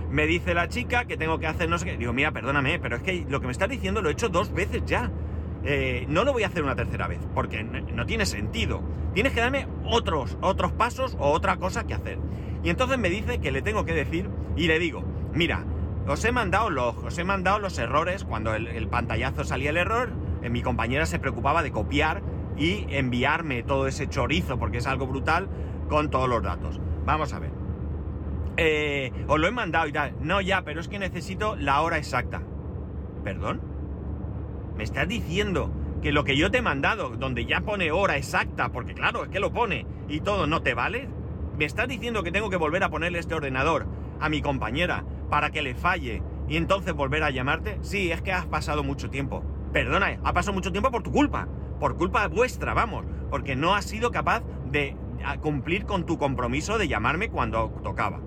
me 0.09 0.25
dice 0.25 0.55
la 0.55 0.67
chica 0.67 1.05
que 1.05 1.15
tengo 1.15 1.37
que 1.37 1.45
hacer 1.45 1.69
no 1.69 1.77
sé 1.77 1.85
qué. 1.85 1.97
Digo, 1.97 2.11
mira, 2.11 2.31
perdóname, 2.31 2.79
pero 2.79 2.95
es 2.95 3.03
que 3.03 3.23
lo 3.29 3.39
que 3.39 3.45
me 3.45 3.51
estás 3.51 3.69
diciendo 3.69 4.01
lo 4.01 4.09
he 4.09 4.13
hecho 4.13 4.29
dos 4.29 4.51
veces 4.51 4.83
ya. 4.87 5.11
Eh, 5.63 6.05
no 6.07 6.23
lo 6.23 6.33
voy 6.33 6.43
a 6.43 6.47
hacer 6.47 6.63
una 6.63 6.75
tercera 6.75 7.07
vez, 7.07 7.19
porque 7.33 7.63
no, 7.63 8.05
tiene 8.05 8.25
sentido. 8.25 8.81
Tienes 9.13 9.33
que 9.33 9.41
darme 9.41 9.67
otros, 9.85 10.37
otros 10.41 10.71
pasos 10.71 11.17
o 11.19 11.31
otra 11.31 11.57
cosa 11.57 11.85
que 11.85 11.93
hacer. 11.93 12.19
Y 12.63 12.69
entonces 12.69 12.97
me 12.97 13.09
dice 13.09 13.39
que 13.39 13.51
le 13.51 13.61
tengo 13.61 13.85
que 13.85 13.93
decir 13.93 14.29
y 14.55 14.67
le 14.67 14.79
digo, 14.79 15.03
mira, 15.33 15.65
os 16.07 16.23
he 16.23 16.31
mandado 16.31 16.69
los, 16.69 16.95
os 16.97 17.17
he 17.17 17.23
mandado 17.23 17.59
los 17.59 17.77
errores, 17.77 18.23
cuando 18.23 18.53
el, 18.53 18.67
el 18.67 18.87
pantallazo 18.87 19.43
salía 19.43 19.69
el 19.69 19.77
error, 19.77 20.11
eh, 20.41 20.49
mi 20.49 20.61
compañera 20.61 21.05
se 21.05 21.19
preocupaba 21.19 21.63
de 21.63 21.71
copiar 21.71 22.21
y 22.57 22.85
enviarme 22.89 23.63
todo 23.63 23.87
ese 23.87 24.07
chorizo, 24.07 24.59
porque 24.59 24.77
es 24.77 24.87
algo 24.87 25.07
brutal, 25.07 25.47
con 25.89 26.09
todos 26.09 26.29
los 26.29 26.43
datos. 26.43 26.79
Vamos 27.05 27.33
a 27.33 27.39
ver. 27.39 27.51
Eh, 28.57 29.11
os 29.27 29.39
lo 29.39 29.47
he 29.47 29.51
mandado 29.51 29.87
y 29.87 29.91
tal. 29.91 30.15
No, 30.21 30.41
ya, 30.41 30.63
pero 30.63 30.81
es 30.81 30.87
que 30.87 30.99
necesito 30.99 31.55
la 31.55 31.81
hora 31.81 31.97
exacta. 31.97 32.41
¿Perdón? 33.23 33.61
¿Me 34.79 34.85
estás 34.85 35.09
diciendo 35.09 35.73
que 36.01 36.13
lo 36.13 36.23
que 36.23 36.37
yo 36.37 36.51
te 36.51 36.59
he 36.59 36.61
mandado, 36.61 37.09
donde 37.17 37.45
ya 37.45 37.59
pone 37.59 37.91
hora 37.91 38.15
exacta, 38.15 38.69
porque 38.69 38.93
claro, 38.93 39.25
es 39.25 39.29
que 39.29 39.41
lo 39.41 39.51
pone 39.51 39.85
y 40.07 40.21
todo, 40.21 40.47
no 40.47 40.61
te 40.61 40.73
vale? 40.73 41.09
¿Me 41.57 41.65
estás 41.65 41.89
diciendo 41.89 42.23
que 42.23 42.31
tengo 42.31 42.49
que 42.49 42.55
volver 42.55 42.85
a 42.85 42.89
ponerle 42.89 43.19
este 43.19 43.35
ordenador 43.35 43.87
a 44.21 44.29
mi 44.29 44.41
compañera 44.41 45.03
para 45.29 45.49
que 45.49 45.61
le 45.61 45.75
falle 45.75 46.23
y 46.47 46.55
entonces 46.55 46.93
volver 46.93 47.23
a 47.23 47.29
llamarte? 47.29 47.77
Sí, 47.81 48.09
es 48.09 48.21
que 48.21 48.31
has 48.31 48.45
pasado 48.45 48.81
mucho 48.81 49.09
tiempo. 49.09 49.43
Perdona, 49.73 50.17
ha 50.23 50.31
pasado 50.31 50.53
mucho 50.53 50.71
tiempo 50.71 50.91
por 50.91 51.03
tu 51.03 51.11
culpa. 51.11 51.49
Por 51.77 51.97
culpa 51.97 52.29
vuestra, 52.29 52.73
vamos. 52.73 53.05
Porque 53.29 53.57
no 53.57 53.75
has 53.75 53.83
sido 53.83 54.11
capaz 54.11 54.43
de 54.71 54.95
cumplir 55.41 55.83
con 55.83 56.05
tu 56.05 56.17
compromiso 56.17 56.77
de 56.77 56.87
llamarme 56.87 57.27
cuando 57.27 57.67
tocaba. 57.83 58.21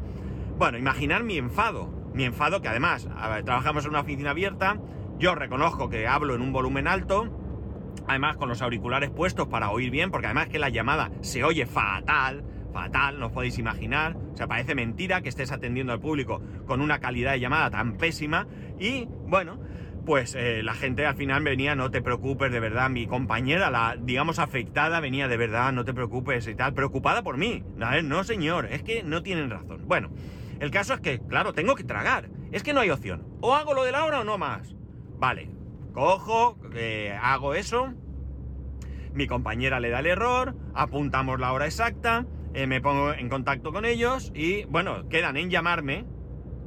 Bueno, 0.58 0.76
imaginar 0.76 1.24
mi 1.24 1.38
enfado. 1.38 1.88
Mi 2.12 2.24
enfado 2.24 2.60
que 2.60 2.68
además, 2.68 3.08
trabajamos 3.46 3.86
en 3.86 3.92
una 3.92 4.00
oficina 4.00 4.32
abierta, 4.32 4.76
yo 5.18 5.34
reconozco 5.34 5.88
que 5.88 6.06
hablo 6.06 6.34
en 6.34 6.40
un 6.40 6.52
volumen 6.52 6.88
alto, 6.88 7.28
además 8.06 8.36
con 8.36 8.48
los 8.48 8.62
auriculares 8.62 9.10
puestos 9.10 9.48
para 9.48 9.70
oír 9.70 9.90
bien, 9.90 10.10
porque 10.10 10.26
además 10.26 10.48
que 10.48 10.58
la 10.58 10.68
llamada 10.68 11.10
se 11.20 11.44
oye 11.44 11.66
fatal, 11.66 12.44
fatal, 12.72 13.18
no 13.18 13.26
os 13.26 13.32
podéis 13.32 13.58
imaginar. 13.58 14.16
O 14.32 14.36
sea, 14.36 14.46
parece 14.46 14.74
mentira 14.74 15.20
que 15.20 15.28
estés 15.28 15.52
atendiendo 15.52 15.92
al 15.92 16.00
público 16.00 16.42
con 16.66 16.80
una 16.80 16.98
calidad 16.98 17.32
de 17.32 17.40
llamada 17.40 17.70
tan 17.70 17.96
pésima. 17.96 18.46
Y 18.78 19.06
bueno, 19.26 19.58
pues 20.04 20.34
eh, 20.34 20.62
la 20.62 20.74
gente 20.74 21.06
al 21.06 21.14
final 21.14 21.42
venía, 21.42 21.74
no 21.74 21.90
te 21.90 22.02
preocupes, 22.02 22.50
de 22.50 22.60
verdad, 22.60 22.90
mi 22.90 23.06
compañera, 23.06 23.70
la 23.70 23.96
digamos 24.00 24.38
afectada, 24.38 25.00
venía 25.00 25.28
de 25.28 25.36
verdad, 25.36 25.72
no 25.72 25.84
te 25.84 25.94
preocupes 25.94 26.48
y 26.48 26.54
tal, 26.54 26.74
preocupada 26.74 27.22
por 27.22 27.36
mí. 27.36 27.62
No, 27.76 28.02
no 28.02 28.24
señor, 28.24 28.66
es 28.66 28.82
que 28.82 29.02
no 29.02 29.22
tienen 29.22 29.50
razón. 29.50 29.82
Bueno, 29.86 30.10
el 30.58 30.70
caso 30.70 30.94
es 30.94 31.00
que, 31.00 31.20
claro, 31.20 31.52
tengo 31.52 31.74
que 31.74 31.84
tragar. 31.84 32.28
Es 32.50 32.62
que 32.62 32.72
no 32.72 32.80
hay 32.80 32.90
opción. 32.90 33.26
O 33.40 33.54
hago 33.54 33.74
lo 33.74 33.84
de 33.84 33.92
la 33.92 34.04
hora 34.04 34.20
o 34.20 34.24
no 34.24 34.38
más. 34.38 34.74
Vale, 35.22 35.48
cojo, 35.92 36.58
eh, 36.74 37.16
hago 37.22 37.54
eso. 37.54 37.94
Mi 39.14 39.28
compañera 39.28 39.78
le 39.78 39.88
da 39.88 40.00
el 40.00 40.06
error, 40.06 40.56
apuntamos 40.74 41.38
la 41.38 41.52
hora 41.52 41.66
exacta, 41.66 42.26
eh, 42.54 42.66
me 42.66 42.80
pongo 42.80 43.12
en 43.12 43.28
contacto 43.28 43.72
con 43.72 43.84
ellos 43.84 44.32
y, 44.34 44.64
bueno, 44.64 45.08
quedan 45.08 45.36
en 45.36 45.48
llamarme 45.48 46.06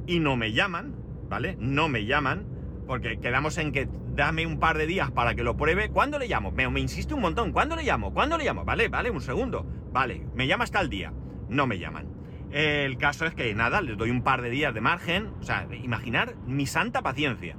y 0.06 0.20
no 0.20 0.38
me 0.38 0.54
llaman, 0.54 0.96
¿vale? 1.28 1.58
No 1.60 1.90
me 1.90 2.06
llaman 2.06 2.46
porque 2.86 3.20
quedamos 3.20 3.58
en 3.58 3.72
que 3.72 3.90
dame 4.14 4.46
un 4.46 4.58
par 4.58 4.78
de 4.78 4.86
días 4.86 5.10
para 5.10 5.34
que 5.34 5.42
lo 5.42 5.58
pruebe. 5.58 5.90
¿Cuándo 5.90 6.18
le 6.18 6.26
llamo? 6.26 6.50
Me, 6.50 6.66
me 6.70 6.80
insiste 6.80 7.12
un 7.12 7.20
montón. 7.20 7.52
¿Cuándo 7.52 7.76
le 7.76 7.82
llamo? 7.82 8.14
¿Cuándo 8.14 8.38
le 8.38 8.44
llamo? 8.46 8.64
Vale, 8.64 8.88
vale, 8.88 9.10
un 9.10 9.20
segundo. 9.20 9.66
Vale, 9.92 10.26
me 10.34 10.46
llama 10.46 10.64
hasta 10.64 10.80
el 10.80 10.88
día. 10.88 11.12
No 11.50 11.66
me 11.66 11.78
llaman. 11.78 12.08
El 12.52 12.96
caso 12.96 13.26
es 13.26 13.34
que 13.34 13.54
nada, 13.54 13.82
les 13.82 13.98
doy 13.98 14.08
un 14.08 14.22
par 14.22 14.40
de 14.40 14.48
días 14.48 14.72
de 14.72 14.80
margen. 14.80 15.34
O 15.40 15.42
sea, 15.42 15.68
imaginar 15.82 16.36
mi 16.46 16.64
santa 16.64 17.02
paciencia. 17.02 17.54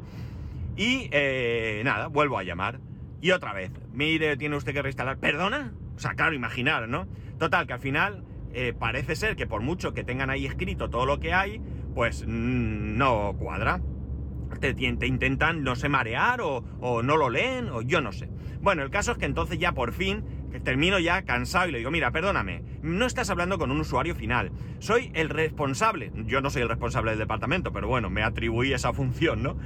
Y 0.78 1.10
eh, 1.12 1.82
nada, 1.84 2.08
vuelvo 2.08 2.38
a 2.38 2.44
llamar. 2.44 2.80
Y 3.20 3.32
otra 3.32 3.52
vez, 3.54 3.72
mire, 3.92 4.38
tiene 4.38 4.56
usted 4.56 4.74
que 4.74 4.82
reinstalar. 4.82 5.18
¿Perdona? 5.18 5.74
O 5.96 6.00
sea, 6.00 6.14
claro, 6.14 6.34
imaginar, 6.34 6.88
¿no? 6.88 7.08
Total, 7.40 7.66
que 7.66 7.74
al 7.74 7.80
final 7.80 8.24
eh, 8.54 8.74
parece 8.78 9.16
ser 9.16 9.36
que 9.36 9.48
por 9.48 9.62
mucho 9.62 9.94
que 9.94 10.04
tengan 10.04 10.30
ahí 10.30 10.46
escrito 10.46 10.90
todo 10.90 11.06
lo 11.06 11.20
que 11.20 11.34
hay, 11.34 11.60
pues 11.96 12.26
mmm, 12.28 12.96
no 12.98 13.36
cuadra. 13.38 13.82
Te, 14.62 14.74
te, 14.74 15.08
intentan, 15.08 15.64
no 15.64 15.76
sé, 15.76 15.90
marear 15.90 16.40
o, 16.42 16.64
o 16.80 17.04
no 17.04 17.18
lo 17.18 17.30
leen 17.30 17.70
o 17.70 17.82
yo 17.82 18.00
no 18.00 18.14
sé. 18.14 18.30
Bueno, 18.62 18.82
el 18.82 18.90
caso 18.90 19.12
es 19.12 19.18
que 19.18 19.26
entonces 19.26 19.60
ya 19.60 19.74
por 19.74 19.92
fin 19.92 20.24
termino 20.64 21.00
ya 21.00 21.24
cansado 21.24 21.68
y 21.68 21.72
le 21.72 21.78
digo, 21.80 21.92
mira, 21.92 22.12
perdóname, 22.12 22.64
no 22.82 23.06
estás 23.06 23.30
hablando 23.30 23.58
con 23.58 23.72
un 23.72 23.80
usuario 23.80 24.16
final, 24.16 24.52
soy 24.80 25.12
el 25.14 25.30
responsable, 25.30 26.12
yo 26.26 26.42
no 26.42 26.50
soy 26.50 26.64
el 26.64 26.70
responsable 26.70 27.12
del 27.12 27.20
departamento, 27.20 27.72
pero 27.72 27.88
bueno, 27.88 28.10
me 28.10 28.24
atribuí 28.24 28.74
esa 28.74 28.94
función, 28.94 29.44
¿no? 29.44 29.58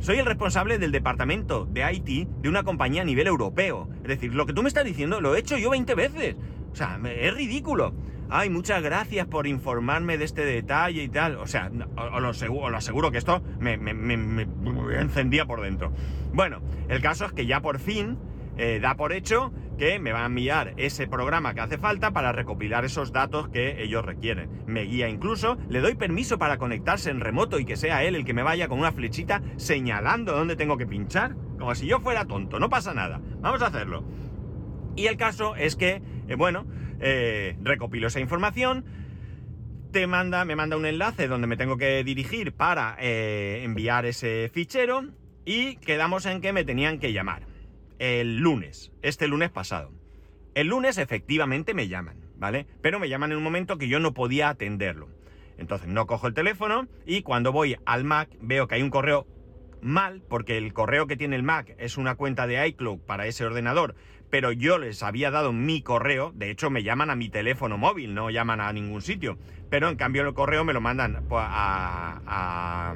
Soy 0.00 0.18
el 0.18 0.26
responsable 0.26 0.78
del 0.78 0.92
departamento 0.92 1.66
de 1.66 1.92
IT 1.92 2.28
de 2.40 2.48
una 2.48 2.62
compañía 2.62 3.02
a 3.02 3.04
nivel 3.04 3.26
europeo. 3.26 3.88
Es 4.02 4.08
decir, 4.08 4.32
lo 4.34 4.46
que 4.46 4.52
tú 4.52 4.62
me 4.62 4.68
estás 4.68 4.84
diciendo 4.84 5.20
lo 5.20 5.34
he 5.34 5.40
hecho 5.40 5.58
yo 5.58 5.70
20 5.70 5.94
veces. 5.94 6.36
O 6.72 6.76
sea, 6.76 7.00
es 7.04 7.34
ridículo. 7.34 7.94
Ay, 8.30 8.48
muchas 8.48 8.82
gracias 8.82 9.26
por 9.26 9.46
informarme 9.46 10.16
de 10.18 10.24
este 10.24 10.44
detalle 10.44 11.02
y 11.02 11.08
tal. 11.08 11.36
O 11.36 11.46
sea, 11.46 11.70
os 11.96 12.22
lo, 12.22 12.28
aseguro, 12.76 13.10
que 13.10 13.18
esto 13.18 13.42
me, 13.58 13.74
encendía 15.00 15.46
por 15.46 15.62
dentro. 15.62 15.92
Bueno, 16.32 16.60
el 16.88 17.00
caso 17.00 17.26
es 17.26 17.32
que 17.32 17.46
ya 17.46 17.60
por 17.60 17.80
fin 17.80 18.18
eh, 18.56 18.78
da 18.80 18.94
por 18.96 19.12
hecho 19.12 19.52
que 19.78 19.98
me 19.98 20.12
va 20.12 20.24
a 20.24 20.26
enviar 20.26 20.74
ese 20.76 21.06
programa 21.06 21.54
que 21.54 21.60
hace 21.60 21.78
falta 21.78 22.10
para 22.10 22.32
recopilar 22.32 22.84
esos 22.84 23.12
datos 23.12 23.48
que 23.48 23.82
ellos 23.82 24.04
requieren. 24.04 24.64
Me 24.66 24.82
guía 24.82 25.08
incluso, 25.08 25.56
le 25.70 25.80
doy 25.80 25.94
permiso 25.94 26.38
para 26.38 26.58
conectarse 26.58 27.10
en 27.10 27.20
remoto 27.20 27.58
y 27.58 27.64
que 27.64 27.76
sea 27.76 28.04
él 28.04 28.16
el 28.16 28.24
que 28.24 28.34
me 28.34 28.42
vaya 28.42 28.68
con 28.68 28.80
una 28.80 28.92
flechita 28.92 29.40
señalando 29.56 30.32
dónde 30.32 30.56
tengo 30.56 30.76
que 30.76 30.86
pinchar, 30.86 31.36
como 31.58 31.74
si 31.74 31.86
yo 31.86 32.00
fuera 32.00 32.26
tonto, 32.26 32.58
no 32.58 32.68
pasa 32.68 32.92
nada. 32.92 33.20
Vamos 33.40 33.62
a 33.62 33.66
hacerlo. 33.68 34.04
Y 34.96 35.06
el 35.06 35.16
caso 35.16 35.54
es 35.54 35.76
que, 35.76 36.02
eh, 36.26 36.34
bueno, 36.34 36.66
eh, 37.00 37.56
recopilo 37.62 38.08
esa 38.08 38.20
información, 38.20 38.84
te 39.92 40.06
manda, 40.06 40.44
me 40.44 40.56
manda 40.56 40.76
un 40.76 40.86
enlace 40.86 41.28
donde 41.28 41.46
me 41.46 41.56
tengo 41.56 41.78
que 41.78 42.02
dirigir 42.04 42.52
para 42.52 42.96
eh, 43.00 43.62
enviar 43.62 44.04
ese 44.04 44.50
fichero 44.52 45.04
y 45.46 45.76
quedamos 45.76 46.26
en 46.26 46.40
que 46.40 46.52
me 46.52 46.64
tenían 46.64 46.98
que 46.98 47.12
llamar 47.12 47.47
el 47.98 48.38
lunes, 48.38 48.92
este 49.02 49.28
lunes 49.28 49.50
pasado. 49.50 49.92
El 50.54 50.68
lunes 50.68 50.98
efectivamente 50.98 51.74
me 51.74 51.88
llaman, 51.88 52.16
¿vale? 52.36 52.66
Pero 52.82 52.98
me 52.98 53.08
llaman 53.08 53.32
en 53.32 53.38
un 53.38 53.44
momento 53.44 53.78
que 53.78 53.88
yo 53.88 54.00
no 54.00 54.14
podía 54.14 54.48
atenderlo. 54.48 55.08
Entonces 55.56 55.88
no 55.88 56.06
cojo 56.06 56.26
el 56.26 56.34
teléfono 56.34 56.88
y 57.04 57.22
cuando 57.22 57.52
voy 57.52 57.76
al 57.84 58.04
Mac 58.04 58.30
veo 58.40 58.68
que 58.68 58.76
hay 58.76 58.82
un 58.82 58.90
correo 58.90 59.26
mal, 59.80 60.22
porque 60.28 60.58
el 60.58 60.72
correo 60.72 61.06
que 61.06 61.16
tiene 61.16 61.36
el 61.36 61.42
Mac 61.42 61.74
es 61.78 61.96
una 61.96 62.14
cuenta 62.14 62.46
de 62.46 62.66
iCloud 62.68 63.00
para 63.00 63.26
ese 63.26 63.44
ordenador, 63.44 63.94
pero 64.30 64.52
yo 64.52 64.78
les 64.78 65.02
había 65.02 65.30
dado 65.30 65.52
mi 65.52 65.82
correo, 65.82 66.32
de 66.34 66.50
hecho 66.50 66.70
me 66.70 66.82
llaman 66.82 67.10
a 67.10 67.16
mi 67.16 67.28
teléfono 67.28 67.78
móvil, 67.78 68.14
no 68.14 68.30
llaman 68.30 68.60
a 68.60 68.72
ningún 68.72 69.02
sitio, 69.02 69.38
pero 69.70 69.88
en 69.88 69.96
cambio 69.96 70.26
el 70.26 70.34
correo 70.34 70.64
me 70.64 70.72
lo 70.72 70.80
mandan 70.80 71.24
a, 71.30 72.20
a 72.26 72.94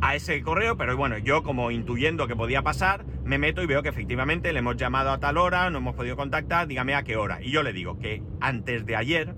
a 0.00 0.14
ese 0.14 0.40
correo, 0.42 0.76
pero 0.76 0.96
bueno, 0.96 1.18
yo 1.18 1.42
como 1.42 1.70
intuyendo 1.70 2.26
que 2.26 2.36
podía 2.36 2.62
pasar, 2.62 3.04
me 3.24 3.38
meto 3.38 3.62
y 3.62 3.66
veo 3.66 3.82
que 3.82 3.88
efectivamente 3.88 4.52
le 4.52 4.60
hemos 4.60 4.76
llamado 4.76 5.10
a 5.10 5.18
tal 5.18 5.36
hora, 5.36 5.68
no 5.70 5.78
hemos 5.78 5.94
podido 5.94 6.16
contactar, 6.16 6.66
dígame 6.66 6.94
a 6.94 7.02
qué 7.02 7.16
hora. 7.16 7.42
Y 7.42 7.50
yo 7.50 7.62
le 7.62 7.72
digo 7.72 7.98
que 7.98 8.22
antes 8.40 8.86
de 8.86 8.96
ayer, 8.96 9.34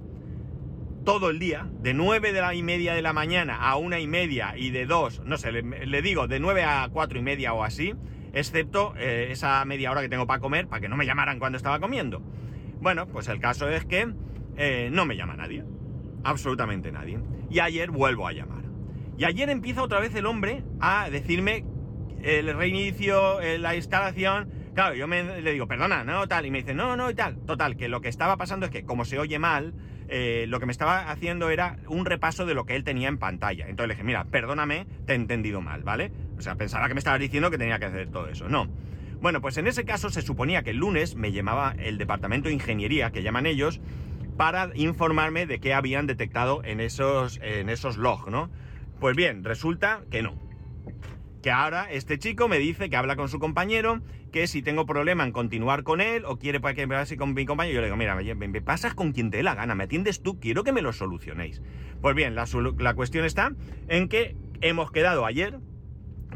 todo 1.05 1.31
el 1.31 1.39
día, 1.39 1.69
de 1.81 1.95
9 1.95 2.33
de 2.33 2.41
la 2.41 2.55
y 2.55 2.63
media 2.63 2.95
de 2.95 3.03
la 3.03 3.13
mañana 3.13 3.57
a 3.57 3.77
una 3.77 3.99
y 3.99 4.07
media 4.07 4.55
y 4.57 4.71
de 4.71 4.87
2, 4.87 5.23
no 5.25 5.37
sé, 5.37 5.51
le, 5.51 6.03
digo 6.03 6.29
de 6.29 6.39
9 6.39 6.63
a 6.63 6.89
4 6.93 7.19
y 7.19 7.23
media 7.23 7.53
o 7.55 7.65
así, 7.65 7.95
excepto 8.33 8.95
eh, 8.97 9.29
esa 9.31 9.65
media 9.65 9.91
hora 9.91 10.01
que 10.01 10.09
tengo 10.09 10.27
para 10.27 10.41
comer, 10.41 10.69
para 10.69 10.81
que 10.81 10.89
no 10.89 10.97
me 10.97 11.07
llamaran 11.07 11.39
cuando 11.39 11.57
estaba 11.57 11.81
comiendo. 11.81 12.23
Bueno, 12.81 13.07
pues 13.09 13.29
el 13.29 13.41
caso 13.41 13.69
es 13.69 13.85
que 13.85 14.13
eh, 14.57 14.91
no 14.93 15.07
me 15.07 15.17
llama 15.17 15.37
nadie, 15.37 15.65
absolutamente 16.25 16.93
nadie. 16.93 17.19
Y 17.51 17.59
ayer 17.59 17.91
vuelvo 17.91 18.27
a 18.27 18.33
llamar. 18.33 18.62
Y 19.17 19.25
ayer 19.25 19.51
empieza 19.51 19.83
otra 19.83 20.01
vez 20.01 20.15
el 20.15 20.27
hombre 20.27 20.65
a 20.81 21.09
decirme 21.11 21.65
el 22.23 22.55
reinicio, 22.57 23.41
la 23.59 23.75
instalación. 23.77 24.51
Claro, 24.75 24.95
yo 24.95 25.07
le 25.07 25.53
digo, 25.53 25.67
perdona, 25.67 26.05
no, 26.05 26.27
tal. 26.29 26.47
Y 26.47 26.51
me 26.51 26.59
dice, 26.59 26.75
no, 26.75 26.97
no, 26.97 27.11
y 27.11 27.15
tal. 27.15 27.37
Total, 27.47 27.77
que 27.77 27.89
lo 27.89 28.01
que 28.01 28.09
estaba 28.09 28.37
pasando 28.37 28.67
es 28.67 28.73
que 28.73 28.85
como 28.85 29.05
se 29.05 29.19
oye 29.19 29.39
mal, 29.39 29.75
eh, 30.09 30.47
lo 30.49 30.61
que 30.61 30.67
me 30.67 30.73
estaba 30.73 31.11
haciendo 31.11 31.51
era 31.51 31.79
un 31.89 32.05
repaso 32.05 32.47
de 32.47 32.55
lo 32.55 32.65
que 32.65 32.77
él 32.77 32.85
tenía 32.85 33.09
en 33.09 33.19
pantalla. 33.19 33.67
Entonces 33.69 33.89
le 33.89 33.95
dije, 33.95 34.05
mira, 34.05 34.25
perdóname, 34.25 34.87
te 35.07 35.13
he 35.13 35.17
entendido 35.17 35.61
mal, 35.61 35.83
¿vale? 35.83 36.13
O 36.39 36.41
sea, 36.41 36.55
pensaba 36.55 36.89
que 36.89 36.95
me 36.95 36.99
estabas 36.99 37.21
diciendo 37.21 37.51
que 37.51 37.59
tenía 37.59 37.79
que 37.79 37.87
hacer 37.87 38.11
todo 38.11 38.29
eso. 38.29 38.49
No. 38.49 38.69
Bueno, 39.21 39.41
pues 39.41 39.57
en 39.59 39.67
ese 39.67 39.85
caso 39.85 40.11
se 40.11 40.21
suponía 40.21 40.63
que 40.63 40.71
el 40.71 40.79
lunes 40.79 41.15
me 41.15 41.33
llamaba 41.33 41.75
el 41.79 41.97
departamento 41.97 42.49
de 42.49 42.55
ingeniería, 42.55 43.11
que 43.11 43.23
llaman 43.23 43.47
ellos, 43.47 43.81
para 44.37 44.71
informarme 44.75 45.47
de 45.47 45.61
qué 45.61 45.75
habían 45.75 46.07
detectado 46.07 46.65
en 46.65 46.81
esos, 46.81 47.39
en 47.43 47.69
esos 47.69 47.97
logs, 47.97 48.31
¿no? 48.31 48.51
Pues 49.03 49.17
bien, 49.17 49.43
resulta 49.43 50.05
que 50.13 50.23
no. 50.23 50.37
Que 51.43 51.51
ahora 51.51 51.91
este 51.91 52.21
chico 52.21 52.47
me 52.47 52.61
dice 52.61 52.89
que 52.89 52.95
habla 52.95 53.17
con 53.17 53.29
su 53.29 53.41
compañero, 53.41 54.01
que 54.31 54.47
si 54.47 54.63
tengo 54.63 54.87
problema 54.87 55.25
en 55.25 55.33
continuar 55.33 55.83
con 55.83 56.01
él 56.01 56.25
o 56.25 56.39
quiere 56.39 56.61
que 56.61 56.87
me 56.87 56.95
pase 56.95 57.17
con 57.17 57.35
mi 57.35 57.45
compañero, 57.45 57.75
yo 57.75 57.81
le 57.81 57.89
digo, 57.89 57.97
mira, 57.97 58.15
me, 58.15 58.63
pasas 58.63 58.95
con 58.95 59.11
quien 59.11 59.33
te 59.33 59.39
dé 59.39 59.43
la 59.43 59.57
gana, 59.57 59.75
me 59.75 59.83
atiendes 59.83 60.23
tú, 60.23 60.39
quiero 60.39 60.63
que 60.63 60.71
me 60.71 60.83
lo 60.83 60.93
solucionéis. 60.93 61.63
Pues 62.01 62.15
bien, 62.15 62.37
la, 62.37 62.47
la 62.79 62.95
cuestión 62.95 63.25
está 63.25 63.51
en 63.89 64.09
que 64.09 64.37
hemos 64.61 64.93
quedado 64.93 65.27
ayer, 65.27 65.59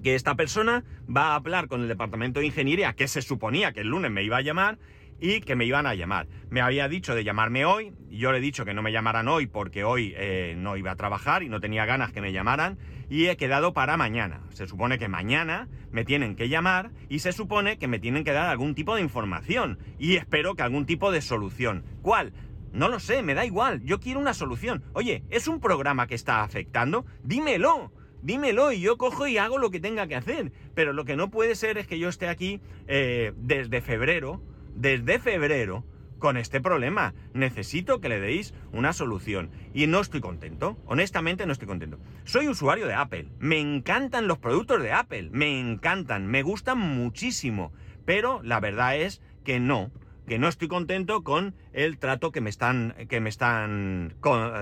que 0.02 0.16
esta 0.16 0.35
persona 0.35 0.82
va 1.08 1.28
a 1.28 1.35
hablar 1.37 1.68
con 1.68 1.82
el 1.82 1.88
departamento 1.88 2.40
de 2.40 2.46
ingeniería, 2.46 2.94
que 2.94 3.06
se 3.06 3.23
suponía 3.23 3.70
que 3.70 3.82
el 3.82 3.90
lunes 3.90 4.11
me 4.11 4.25
iba 4.25 4.38
a 4.38 4.42
llamar, 4.42 4.80
y 5.20 5.40
que 5.40 5.56
me 5.56 5.64
iban 5.64 5.87
a 5.87 5.94
llamar. 5.94 6.26
Me 6.50 6.61
había 6.61 6.88
dicho 6.88 7.14
de 7.14 7.25
llamarme 7.25 7.64
hoy, 7.64 7.92
yo 8.11 8.32
le 8.32 8.38
he 8.38 8.40
dicho 8.40 8.64
que 8.64 8.75
no 8.75 8.82
me 8.82 8.92
llamaran 8.92 9.28
hoy 9.28 9.46
porque 9.46 9.85
hoy 9.85 10.14
eh, 10.16 10.54
no 10.56 10.76
iba 10.76 10.90
a 10.90 10.96
trabajar 10.96 11.42
y 11.42 11.49
no 11.49 11.61
tenía 11.61 11.87
ganas 11.87 12.12
que 12.12 12.20
me 12.20 12.32
llamaran 12.32 12.78
y 13.08 13.26
he 13.26 13.37
quedado 13.37 13.73
para 13.73 13.96
mañana. 13.96 14.40
Se 14.50 14.66
supone 14.66 14.99
que 14.99 15.08
mañana 15.08 15.68
me 15.90 16.04
tienen 16.04 16.37
que 16.37 16.49
llamar 16.49 16.90
y 17.08 17.20
se 17.20 17.32
supone 17.32 17.78
que 17.78 17.88
me 17.88 17.99
tienen 17.99 18.25
que 18.25 18.32
dar 18.32 18.49
algún 18.49 18.75
tipo 18.75 18.94
de 18.94 19.02
información 19.02 19.78
y 19.99 20.16
espero 20.16 20.54
que 20.54 20.62
algún 20.62 20.87
tipo 20.87 21.12
de 21.12 21.23
solución. 21.23 21.85
¿Cuál? 22.02 22.32
No 22.73 22.88
lo 22.88 23.00
sé, 23.00 23.23
me 23.23 23.35
da 23.35 23.46
igual, 23.46 23.82
yo 23.85 24.00
quiero 24.00 24.20
una 24.20 24.35
solución. 24.35 24.85
Oye, 24.92 25.25
¿es 25.30 25.49
un 25.49 25.61
programa 25.61 26.06
que 26.06 26.14
está 26.14 26.42
afectando? 26.42 27.06
Dímelo 27.23 27.92
dímelo 28.23 28.73
y 28.73 28.80
yo 28.80 28.99
cojo 28.99 29.28
y 29.28 29.38
hago 29.38 29.56
lo 29.56 29.70
que 29.70 29.78
tenga 29.78 30.08
que 30.08 30.16
hacer. 30.16 30.52
Pero 30.75 30.92
lo 30.92 31.04
que 31.04 31.16
no 31.16 31.30
puede 31.30 31.54
ser 31.54 31.78
es 31.78 31.87
que 31.87 31.99
yo 31.99 32.08
esté 32.08 32.28
aquí 32.28 32.61
eh, 32.88 33.32
desde 33.37 33.80
febrero 33.80 34.42
desde 34.76 35.18
febrero 35.18 35.85
con 36.18 36.37
este 36.37 36.61
problema. 36.61 37.14
Necesito 37.35 38.00
que 38.00 38.09
le 38.09 38.21
deis 38.21 38.54
una 38.73 38.92
solución. 38.92 39.50
Y 39.75 39.87
no 39.87 40.00
estoy 40.00 40.21
contento. 40.21 40.76
Honestamente 40.87 41.47
no 41.47 41.52
estoy 41.52 41.68
contento. 41.68 41.99
Soy 42.25 42.49
usuario 42.49 42.87
de 42.87 42.95
Apple. 42.95 43.28
Me 43.38 43.59
encantan 43.59 44.28
los 44.28 44.38
productos 44.38 44.83
de 44.83 44.92
Apple. 44.92 45.30
Me 45.33 45.59
encantan. 45.59 46.26
Me 46.26 46.42
gustan 46.42 46.78
muchísimo. 46.78 47.73
Pero 48.04 48.42
la 48.42 48.61
verdad 48.61 48.97
es 48.97 49.21
que 49.45 49.61
no. 49.61 49.90
Que 50.26 50.38
no 50.38 50.49
estoy 50.49 50.68
contento 50.68 51.23
con 51.23 51.54
el 51.73 51.99
trato 51.99 52.33
que 52.33 52.40
me 52.40 52.50
están, 52.50 52.95
que 53.09 53.21
me 53.21 53.28
están 53.28 54.14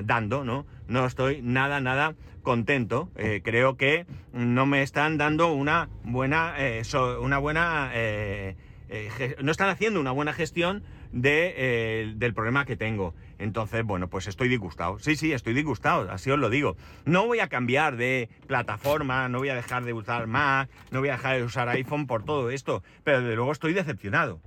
dando, 0.05 0.45
¿no? 0.45 0.67
No 0.89 1.07
estoy 1.07 1.41
nada, 1.41 1.81
nada 1.81 2.15
contento. 2.43 3.09
Eh, 3.17 3.41
creo 3.43 3.77
que 3.77 4.07
no 4.33 4.67
me 4.67 4.83
están 4.83 5.19
dando 5.19 5.53
una 5.53 5.89
buena, 6.05 6.55
eh, 6.59 6.83
una 7.21 7.39
buena 7.39 7.91
eh, 7.95 8.57
eh, 8.95 9.37
no 9.43 9.51
están 9.51 9.69
haciendo 9.69 10.01
una 10.01 10.13
buena 10.13 10.33
gestión 10.33 10.85
de, 11.11 11.55
eh, 11.57 12.13
del 12.17 12.33
problema 12.33 12.65
que 12.65 12.77
tengo. 12.77 13.13
Entonces, 13.39 13.85
bueno, 13.85 14.09
pues 14.09 14.29
estoy 14.29 14.49
disgustado. 14.49 15.01
Sí, 15.01 15.17
sí, 15.17 15.33
estoy 15.33 15.53
disgustado, 15.53 16.11
así 16.11 16.31
os 16.31 16.39
lo 16.39 16.49
digo. 16.49 16.77
No 17.05 17.27
voy 17.27 17.41
a 17.41 17.49
cambiar 17.49 17.97
de 17.97 18.29
plataforma, 18.47 19.29
no 19.29 19.39
voy 19.39 19.49
a 19.49 19.57
dejar 19.57 19.85
de 19.85 19.93
usar 19.93 20.29
Mac, 20.29 20.71
no 20.93 21.01
voy 21.01 21.09
a 21.09 21.17
dejar 21.17 21.37
de 21.37 21.43
usar 21.43 21.69
iPhone 21.71 22.07
por 22.07 22.25
todo 22.25 22.51
esto, 22.51 22.85
pero 23.03 23.21
desde 23.21 23.35
luego 23.35 23.51
estoy 23.51 23.73
decepcionado. 23.73 24.41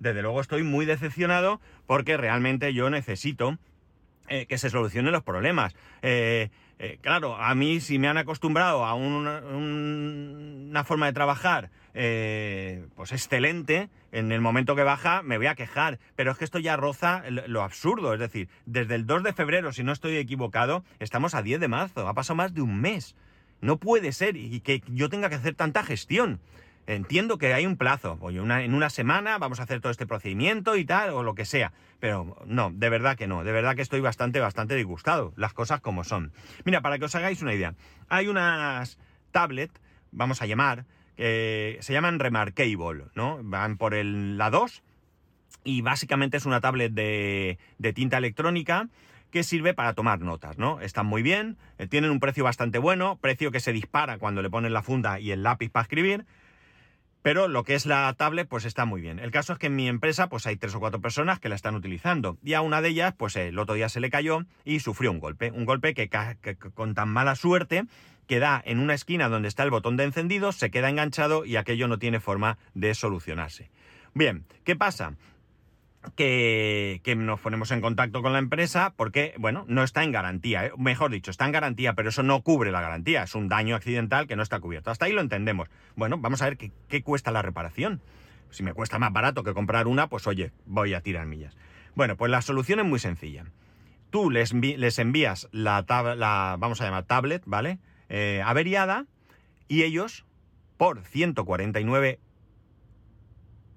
Desde 0.00 0.20
luego 0.20 0.40
estoy 0.42 0.64
muy 0.64 0.84
decepcionado 0.84 1.62
porque 1.86 2.18
realmente 2.18 2.74
yo 2.74 2.90
necesito 2.90 3.58
eh, 4.28 4.44
que 4.46 4.58
se 4.58 4.68
solucionen 4.68 5.12
los 5.12 5.22
problemas. 5.22 5.74
Claro, 7.00 7.36
a 7.36 7.54
mí 7.54 7.80
si 7.80 7.98
me 7.98 8.08
han 8.08 8.18
acostumbrado 8.18 8.84
a 8.84 8.94
una 8.94 10.84
forma 10.84 11.06
de 11.06 11.12
trabajar 11.12 11.70
eh, 11.96 12.86
pues 12.96 13.12
excelente, 13.12 13.88
en 14.10 14.32
el 14.32 14.40
momento 14.40 14.74
que 14.74 14.82
baja 14.82 15.22
me 15.22 15.38
voy 15.38 15.46
a 15.46 15.54
quejar, 15.54 16.00
pero 16.16 16.32
es 16.32 16.38
que 16.38 16.44
esto 16.44 16.58
ya 16.58 16.76
roza 16.76 17.22
lo 17.28 17.62
absurdo, 17.62 18.12
es 18.12 18.20
decir, 18.20 18.48
desde 18.66 18.96
el 18.96 19.06
2 19.06 19.22
de 19.22 19.32
febrero, 19.32 19.72
si 19.72 19.84
no 19.84 19.92
estoy 19.92 20.16
equivocado, 20.16 20.84
estamos 20.98 21.34
a 21.36 21.42
10 21.42 21.60
de 21.60 21.68
marzo, 21.68 22.08
ha 22.08 22.14
pasado 22.14 22.34
más 22.36 22.52
de 22.52 22.62
un 22.62 22.80
mes. 22.80 23.14
No 23.60 23.78
puede 23.78 24.12
ser 24.12 24.36
y 24.36 24.60
que 24.60 24.82
yo 24.88 25.08
tenga 25.08 25.28
que 25.28 25.36
hacer 25.36 25.54
tanta 25.54 25.84
gestión. 25.84 26.40
Entiendo 26.86 27.38
que 27.38 27.54
hay 27.54 27.66
un 27.66 27.76
plazo, 27.76 28.18
oye, 28.20 28.38
en 28.38 28.74
una 28.74 28.90
semana 28.90 29.38
vamos 29.38 29.60
a 29.60 29.62
hacer 29.62 29.80
todo 29.80 29.90
este 29.90 30.06
procedimiento 30.06 30.76
y 30.76 30.84
tal, 30.84 31.10
o 31.10 31.22
lo 31.22 31.34
que 31.34 31.44
sea, 31.44 31.72
pero 31.98 32.36
no, 32.46 32.70
de 32.70 32.88
verdad 32.90 33.16
que 33.16 33.26
no, 33.26 33.42
de 33.42 33.52
verdad 33.52 33.74
que 33.74 33.82
estoy 33.82 34.00
bastante, 34.00 34.40
bastante 34.40 34.74
disgustado, 34.74 35.32
las 35.36 35.54
cosas 35.54 35.80
como 35.80 36.04
son. 36.04 36.32
Mira, 36.64 36.82
para 36.82 36.98
que 36.98 37.06
os 37.06 37.14
hagáis 37.14 37.40
una 37.40 37.54
idea, 37.54 37.74
hay 38.08 38.28
unas 38.28 38.98
tablet, 39.32 39.70
vamos 40.12 40.42
a 40.42 40.46
llamar, 40.46 40.84
se 41.16 41.78
llaman 41.88 42.18
Remarkable, 42.18 43.04
¿no? 43.14 43.38
Van 43.42 43.78
por 43.78 43.94
el, 43.94 44.36
la 44.36 44.50
2 44.50 44.82
y 45.64 45.80
básicamente 45.80 46.36
es 46.36 46.44
una 46.44 46.60
tablet 46.60 46.92
de, 46.92 47.58
de 47.78 47.92
tinta 47.92 48.18
electrónica 48.18 48.88
que 49.34 49.42
sirve 49.42 49.74
para 49.74 49.94
tomar 49.94 50.20
notas, 50.20 50.58
¿no? 50.58 50.80
Están 50.80 51.06
muy 51.06 51.20
bien, 51.20 51.56
eh, 51.78 51.88
tienen 51.88 52.12
un 52.12 52.20
precio 52.20 52.44
bastante 52.44 52.78
bueno, 52.78 53.18
precio 53.20 53.50
que 53.50 53.58
se 53.58 53.72
dispara 53.72 54.18
cuando 54.18 54.42
le 54.42 54.48
ponen 54.48 54.72
la 54.72 54.80
funda 54.80 55.18
y 55.18 55.32
el 55.32 55.42
lápiz 55.42 55.70
para 55.70 55.82
escribir, 55.82 56.24
pero 57.24 57.48
lo 57.48 57.64
que 57.64 57.74
es 57.74 57.86
la 57.86 58.12
tablet, 58.12 58.46
pues 58.46 58.66
está 58.66 58.84
muy 58.84 59.00
bien. 59.00 59.18
El 59.18 59.30
caso 59.30 59.54
es 59.54 59.58
que 59.58 59.68
en 59.68 59.76
mi 59.76 59.88
empresa, 59.88 60.28
pues 60.28 60.46
hay 60.46 60.56
tres 60.56 60.74
o 60.74 60.78
cuatro 60.78 61.00
personas 61.00 61.40
que 61.40 61.48
la 61.48 61.54
están 61.54 61.74
utilizando. 61.74 62.36
Y 62.44 62.52
a 62.52 62.60
una 62.60 62.82
de 62.82 62.90
ellas, 62.90 63.14
pues 63.16 63.34
el 63.36 63.58
otro 63.58 63.74
día 63.74 63.88
se 63.88 63.98
le 63.98 64.10
cayó 64.10 64.40
y 64.62 64.80
sufrió 64.80 65.10
un 65.10 65.20
golpe. 65.20 65.50
Un 65.50 65.64
golpe 65.64 65.94
que, 65.94 66.10
que 66.10 66.56
con 66.56 66.92
tan 66.92 67.08
mala 67.08 67.34
suerte 67.34 67.84
queda 68.26 68.60
en 68.62 68.78
una 68.78 68.92
esquina 68.92 69.30
donde 69.30 69.48
está 69.48 69.62
el 69.62 69.70
botón 69.70 69.96
de 69.96 70.04
encendido, 70.04 70.52
se 70.52 70.70
queda 70.70 70.90
enganchado 70.90 71.46
y 71.46 71.56
aquello 71.56 71.88
no 71.88 71.98
tiene 71.98 72.20
forma 72.20 72.58
de 72.74 72.94
solucionarse. 72.94 73.70
Bien, 74.12 74.44
¿qué 74.64 74.76
pasa? 74.76 75.14
Que, 76.16 77.00
nos 77.16 77.40
ponemos 77.40 77.70
en 77.70 77.80
contacto 77.80 78.22
con 78.22 78.32
la 78.32 78.38
empresa 78.38 78.94
porque, 78.96 79.34
bueno, 79.38 79.64
no 79.68 79.82
está 79.82 80.04
en 80.04 80.12
garantía, 80.12 80.66
¿eh? 80.66 80.72
mejor 80.76 81.10
dicho, 81.10 81.30
está 81.30 81.46
en 81.46 81.52
garantía, 81.52 81.94
pero 81.94 82.10
eso 82.10 82.22
no 82.22 82.42
cubre 82.42 82.70
la 82.70 82.80
garantía, 82.80 83.22
es 83.22 83.34
un 83.34 83.48
daño 83.48 83.74
accidental 83.74 84.26
que 84.26 84.36
no 84.36 84.42
está 84.42 84.60
cubierto. 84.60 84.90
Hasta 84.90 85.06
ahí 85.06 85.12
lo 85.12 85.20
entendemos. 85.20 85.68
Bueno, 85.96 86.18
vamos 86.18 86.42
a 86.42 86.46
ver 86.46 86.56
qué, 86.56 87.02
cuesta 87.02 87.30
la 87.30 87.42
reparación. 87.42 88.00
Si 88.50 88.62
me 88.62 88.74
cuesta 88.74 88.98
más 88.98 89.12
barato 89.12 89.42
que 89.42 89.54
comprar 89.54 89.86
una, 89.86 90.08
pues 90.08 90.26
oye, 90.26 90.52
voy 90.66 90.94
a 90.94 91.00
tirar 91.00 91.26
millas. 91.26 91.56
Bueno, 91.94 92.16
pues 92.16 92.30
la 92.30 92.42
solución 92.42 92.80
es 92.80 92.86
muy 92.86 92.98
sencilla. 92.98 93.44
Tú 94.10 94.30
les, 94.30 94.52
les 94.52 94.98
envías 94.98 95.48
la, 95.50 95.84
la, 96.16 96.56
vamos 96.58 96.80
a 96.80 96.84
llamar 96.84 97.04
tablet, 97.04 97.42
¿vale? 97.46 97.78
Eh, 98.08 98.42
averiada 98.44 99.06
y 99.66 99.82
ellos, 99.82 100.24
por 100.76 101.02
149, 101.02 102.20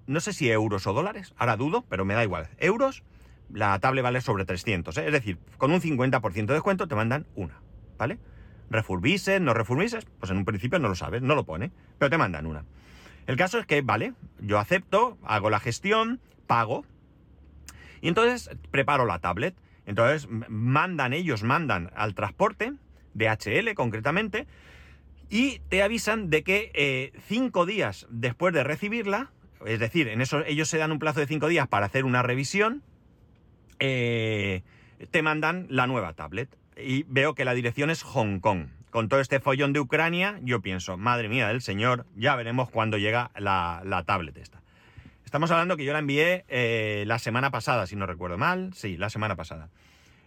no 0.08 0.20
sé 0.20 0.32
si 0.32 0.50
euros 0.50 0.86
o 0.86 0.92
dólares, 0.92 1.34
ahora 1.38 1.56
dudo, 1.56 1.84
pero 1.88 2.04
me 2.04 2.14
da 2.14 2.24
igual, 2.24 2.48
euros, 2.58 3.04
la 3.52 3.78
tablet 3.78 4.02
vale 4.02 4.20
sobre 4.20 4.44
300, 4.44 4.96
¿eh? 4.98 5.06
es 5.06 5.12
decir, 5.12 5.38
con 5.56 5.70
un 5.70 5.80
50% 5.80 6.46
de 6.46 6.54
descuento 6.54 6.88
te 6.88 6.96
mandan 6.96 7.26
una, 7.36 7.60
¿vale? 7.96 8.18
Refurbises, 8.70 9.40
no 9.40 9.54
refurbises, 9.54 10.06
pues 10.18 10.30
en 10.30 10.38
un 10.38 10.44
principio 10.44 10.78
no 10.78 10.88
lo 10.88 10.94
sabes, 10.94 11.22
no 11.22 11.34
lo 11.34 11.44
pone, 11.44 11.70
pero 11.98 12.10
te 12.10 12.18
mandan 12.18 12.46
una. 12.46 12.64
El 13.26 13.36
caso 13.36 13.58
es 13.58 13.66
que, 13.66 13.80
vale, 13.82 14.14
yo 14.40 14.58
acepto, 14.58 15.18
hago 15.22 15.50
la 15.50 15.60
gestión, 15.60 16.20
pago, 16.46 16.84
y 18.00 18.08
entonces 18.08 18.50
preparo 18.70 19.04
la 19.06 19.18
tablet. 19.18 19.54
Entonces 19.86 20.28
mandan, 20.28 21.12
ellos 21.12 21.42
mandan 21.42 21.90
al 21.94 22.14
transporte, 22.14 22.74
DHL 23.14 23.74
concretamente, 23.74 24.46
y 25.30 25.60
te 25.68 25.82
avisan 25.82 26.30
de 26.30 26.42
que 26.42 26.70
eh, 26.74 27.12
cinco 27.26 27.66
días 27.66 28.06
después 28.10 28.52
de 28.54 28.64
recibirla, 28.64 29.30
es 29.66 29.80
decir, 29.80 30.08
en 30.08 30.20
eso 30.20 30.44
ellos 30.46 30.68
se 30.68 30.78
dan 30.78 30.92
un 30.92 30.98
plazo 30.98 31.20
de 31.20 31.26
cinco 31.26 31.48
días 31.48 31.68
para 31.68 31.86
hacer 31.86 32.04
una 32.04 32.22
revisión, 32.22 32.82
eh, 33.78 34.62
te 35.10 35.22
mandan 35.22 35.66
la 35.70 35.86
nueva 35.86 36.12
tablet. 36.12 36.48
Y 36.76 37.04
veo 37.08 37.34
que 37.34 37.44
la 37.44 37.54
dirección 37.54 37.90
es 37.90 38.02
Hong 38.02 38.38
Kong. 38.38 38.68
Con 38.90 39.08
todo 39.08 39.20
este 39.20 39.40
follón 39.40 39.72
de 39.72 39.80
Ucrania, 39.80 40.38
yo 40.42 40.60
pienso, 40.60 40.96
madre 40.96 41.28
mía 41.28 41.48
del 41.48 41.60
señor, 41.60 42.06
ya 42.16 42.36
veremos 42.36 42.70
cuándo 42.70 42.96
llega 42.98 43.30
la, 43.36 43.82
la 43.84 44.04
tablet 44.04 44.36
esta. 44.36 44.62
Estamos 45.24 45.50
hablando 45.50 45.76
que 45.76 45.84
yo 45.84 45.92
la 45.92 45.98
envié 45.98 46.46
eh, 46.48 47.04
la 47.06 47.18
semana 47.18 47.50
pasada, 47.50 47.86
si 47.86 47.96
no 47.96 48.06
recuerdo 48.06 48.38
mal. 48.38 48.72
Sí, 48.74 48.96
la 48.96 49.10
semana 49.10 49.36
pasada. 49.36 49.68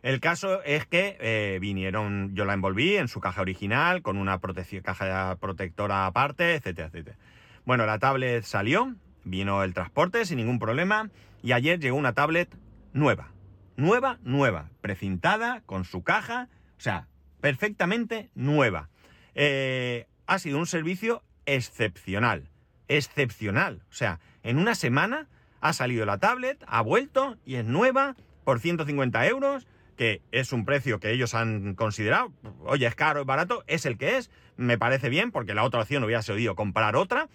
El 0.03 0.19
caso 0.19 0.61
es 0.63 0.85
que 0.85 1.17
eh, 1.19 1.57
vinieron, 1.59 2.35
yo 2.35 2.45
la 2.45 2.53
envolví 2.53 2.97
en 2.97 3.07
su 3.07 3.19
caja 3.19 3.41
original, 3.41 4.01
con 4.01 4.17
una 4.17 4.39
caja 4.83 5.37
protectora 5.39 6.05
aparte, 6.05 6.53
etcétera, 6.55 6.89
etcétera. 6.89 7.17
Bueno, 7.65 7.85
la 7.85 7.97
tablet 7.97 8.43
salió, 8.43 8.93
vino 9.23 9.63
el 9.63 9.73
transporte 9.73 10.25
sin 10.25 10.37
ningún 10.37 10.59
problema, 10.59 11.09
y 11.43 11.53
ayer 11.53 11.79
llegó 11.79 11.97
una 11.97 12.13
tablet 12.13 12.49
nueva. 12.93 13.31
Nueva, 13.77 14.19
nueva, 14.23 14.69
precintada, 14.81 15.61
con 15.65 15.85
su 15.85 16.03
caja, 16.03 16.49
o 16.77 16.81
sea, 16.81 17.07
perfectamente 17.39 18.29
nueva. 18.35 18.89
Eh, 19.33 20.07
ha 20.27 20.39
sido 20.39 20.59
un 20.59 20.67
servicio 20.67 21.23
excepcional, 21.45 22.49
excepcional. 22.87 23.83
O 23.89 23.93
sea, 23.93 24.19
en 24.43 24.57
una 24.57 24.75
semana 24.75 25.27
ha 25.61 25.73
salido 25.73 26.05
la 26.05 26.19
tablet, 26.19 26.63
ha 26.67 26.81
vuelto 26.81 27.37
y 27.45 27.55
es 27.55 27.65
nueva 27.65 28.15
por 28.43 28.59
150 28.59 29.25
euros 29.27 29.67
que 30.01 30.23
es 30.31 30.51
un 30.51 30.65
precio 30.65 30.99
que 30.99 31.11
ellos 31.11 31.35
han 31.35 31.75
considerado. 31.75 32.33
Oye, 32.61 32.87
es 32.87 32.95
caro, 32.95 33.21
es 33.21 33.25
barato, 33.27 33.63
es 33.67 33.85
el 33.85 33.99
que 33.99 34.17
es. 34.17 34.31
Me 34.57 34.79
parece 34.79 35.09
bien, 35.09 35.31
porque 35.31 35.53
la 35.53 35.63
otra 35.63 35.81
opción 35.81 36.03
hubiera 36.03 36.23
sido 36.23 36.55
comprar 36.55 36.95
otra. 36.95 37.29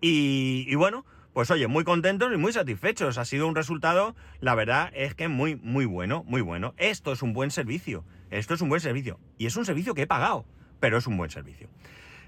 Y, 0.00 0.74
bueno, 0.74 1.04
pues 1.32 1.50
oye, 1.50 1.66
muy 1.66 1.84
contentos 1.84 2.32
y 2.32 2.36
muy 2.36 2.52
satisfechos. 2.52 3.18
Ha 3.18 3.24
sido 3.24 3.46
un 3.46 3.54
resultado, 3.54 4.14
la 4.40 4.54
verdad 4.54 4.90
es 4.94 5.14
que 5.14 5.28
muy, 5.28 5.56
muy 5.56 5.84
bueno, 5.84 6.24
muy 6.26 6.40
bueno. 6.40 6.74
Esto 6.76 7.12
es 7.12 7.22
un 7.22 7.32
buen 7.32 7.50
servicio. 7.50 8.04
Esto 8.30 8.54
es 8.54 8.60
un 8.60 8.68
buen 8.68 8.80
servicio. 8.80 9.18
Y 9.38 9.46
es 9.46 9.56
un 9.56 9.64
servicio 9.64 9.94
que 9.94 10.02
he 10.02 10.06
pagado, 10.06 10.44
pero 10.80 10.98
es 10.98 11.06
un 11.06 11.16
buen 11.16 11.30
servicio. 11.30 11.68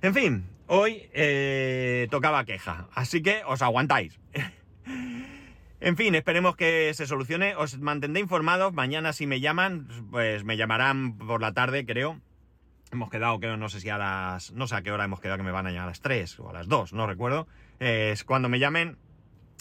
En 0.02 0.14
fin, 0.14 0.44
hoy 0.66 1.08
eh, 1.12 2.08
tocaba 2.10 2.44
queja, 2.44 2.88
así 2.94 3.22
que 3.22 3.42
os 3.46 3.60
aguantáis. 3.60 4.18
en 5.80 5.96
fin, 5.96 6.14
esperemos 6.14 6.56
que 6.56 6.92
se 6.94 7.06
solucione. 7.06 7.54
Os 7.56 7.78
mantendré 7.78 8.20
informados. 8.20 8.72
Mañana 8.72 9.12
si 9.12 9.26
me 9.26 9.40
llaman, 9.40 9.88
pues 10.10 10.44
me 10.44 10.56
llamarán 10.56 11.18
por 11.18 11.42
la 11.42 11.52
tarde, 11.52 11.84
creo. 11.84 12.20
Hemos 12.92 13.08
quedado, 13.08 13.38
que 13.38 13.56
no 13.56 13.68
sé 13.68 13.80
si 13.80 13.88
a 13.88 13.98
las. 13.98 14.52
No 14.52 14.66
sé 14.66 14.74
a 14.74 14.82
qué 14.82 14.90
hora 14.90 15.04
hemos 15.04 15.20
quedado 15.20 15.38
que 15.38 15.44
me 15.44 15.52
van 15.52 15.66
a 15.66 15.70
llamar 15.70 15.84
a 15.84 15.90
las 15.90 16.00
3 16.00 16.40
o 16.40 16.50
a 16.50 16.52
las 16.52 16.68
2, 16.68 16.92
no 16.92 17.06
recuerdo. 17.06 17.46
Es 17.78 18.24
cuando 18.24 18.48
me 18.48 18.58
llamen, 18.58 18.98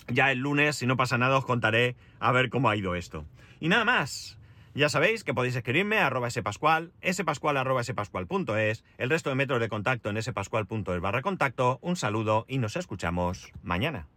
ya 0.08 0.32
el 0.32 0.40
lunes, 0.40 0.78
si 0.78 0.88
no 0.88 0.98
pasa 0.98 1.18
nada, 1.18 1.38
os 1.38 1.46
contaré 1.46 1.96
a 2.20 2.32
ver 2.32 2.50
cómo 2.50 2.70
ha 2.70 2.76
ido 2.76 2.96
esto. 2.96 3.26
Y 3.60 3.70
nada 3.70 3.86
más. 3.86 4.38
Ya 4.76 4.88
sabéis 4.88 5.24
que 5.24 5.34
podéis 5.34 5.56
escribirme 5.56 5.98
a 5.98 6.08
arroba 6.08 6.30
spascual, 6.30 6.94
spascual 7.12 7.58
arroba 7.58 7.84
spascual.es, 7.84 8.86
el 8.98 9.10
resto 9.10 9.30
de 9.30 9.36
métodos 9.36 9.62
de 9.62 9.68
contacto 9.68 10.10
en 10.10 10.22
spascual.es 10.22 11.02
barra 11.02 11.22
contacto. 11.24 11.80
Un 11.82 11.96
saludo 11.96 12.46
y 12.48 12.60
nos 12.60 12.76
escuchamos 12.76 13.52
mañana. 13.64 14.08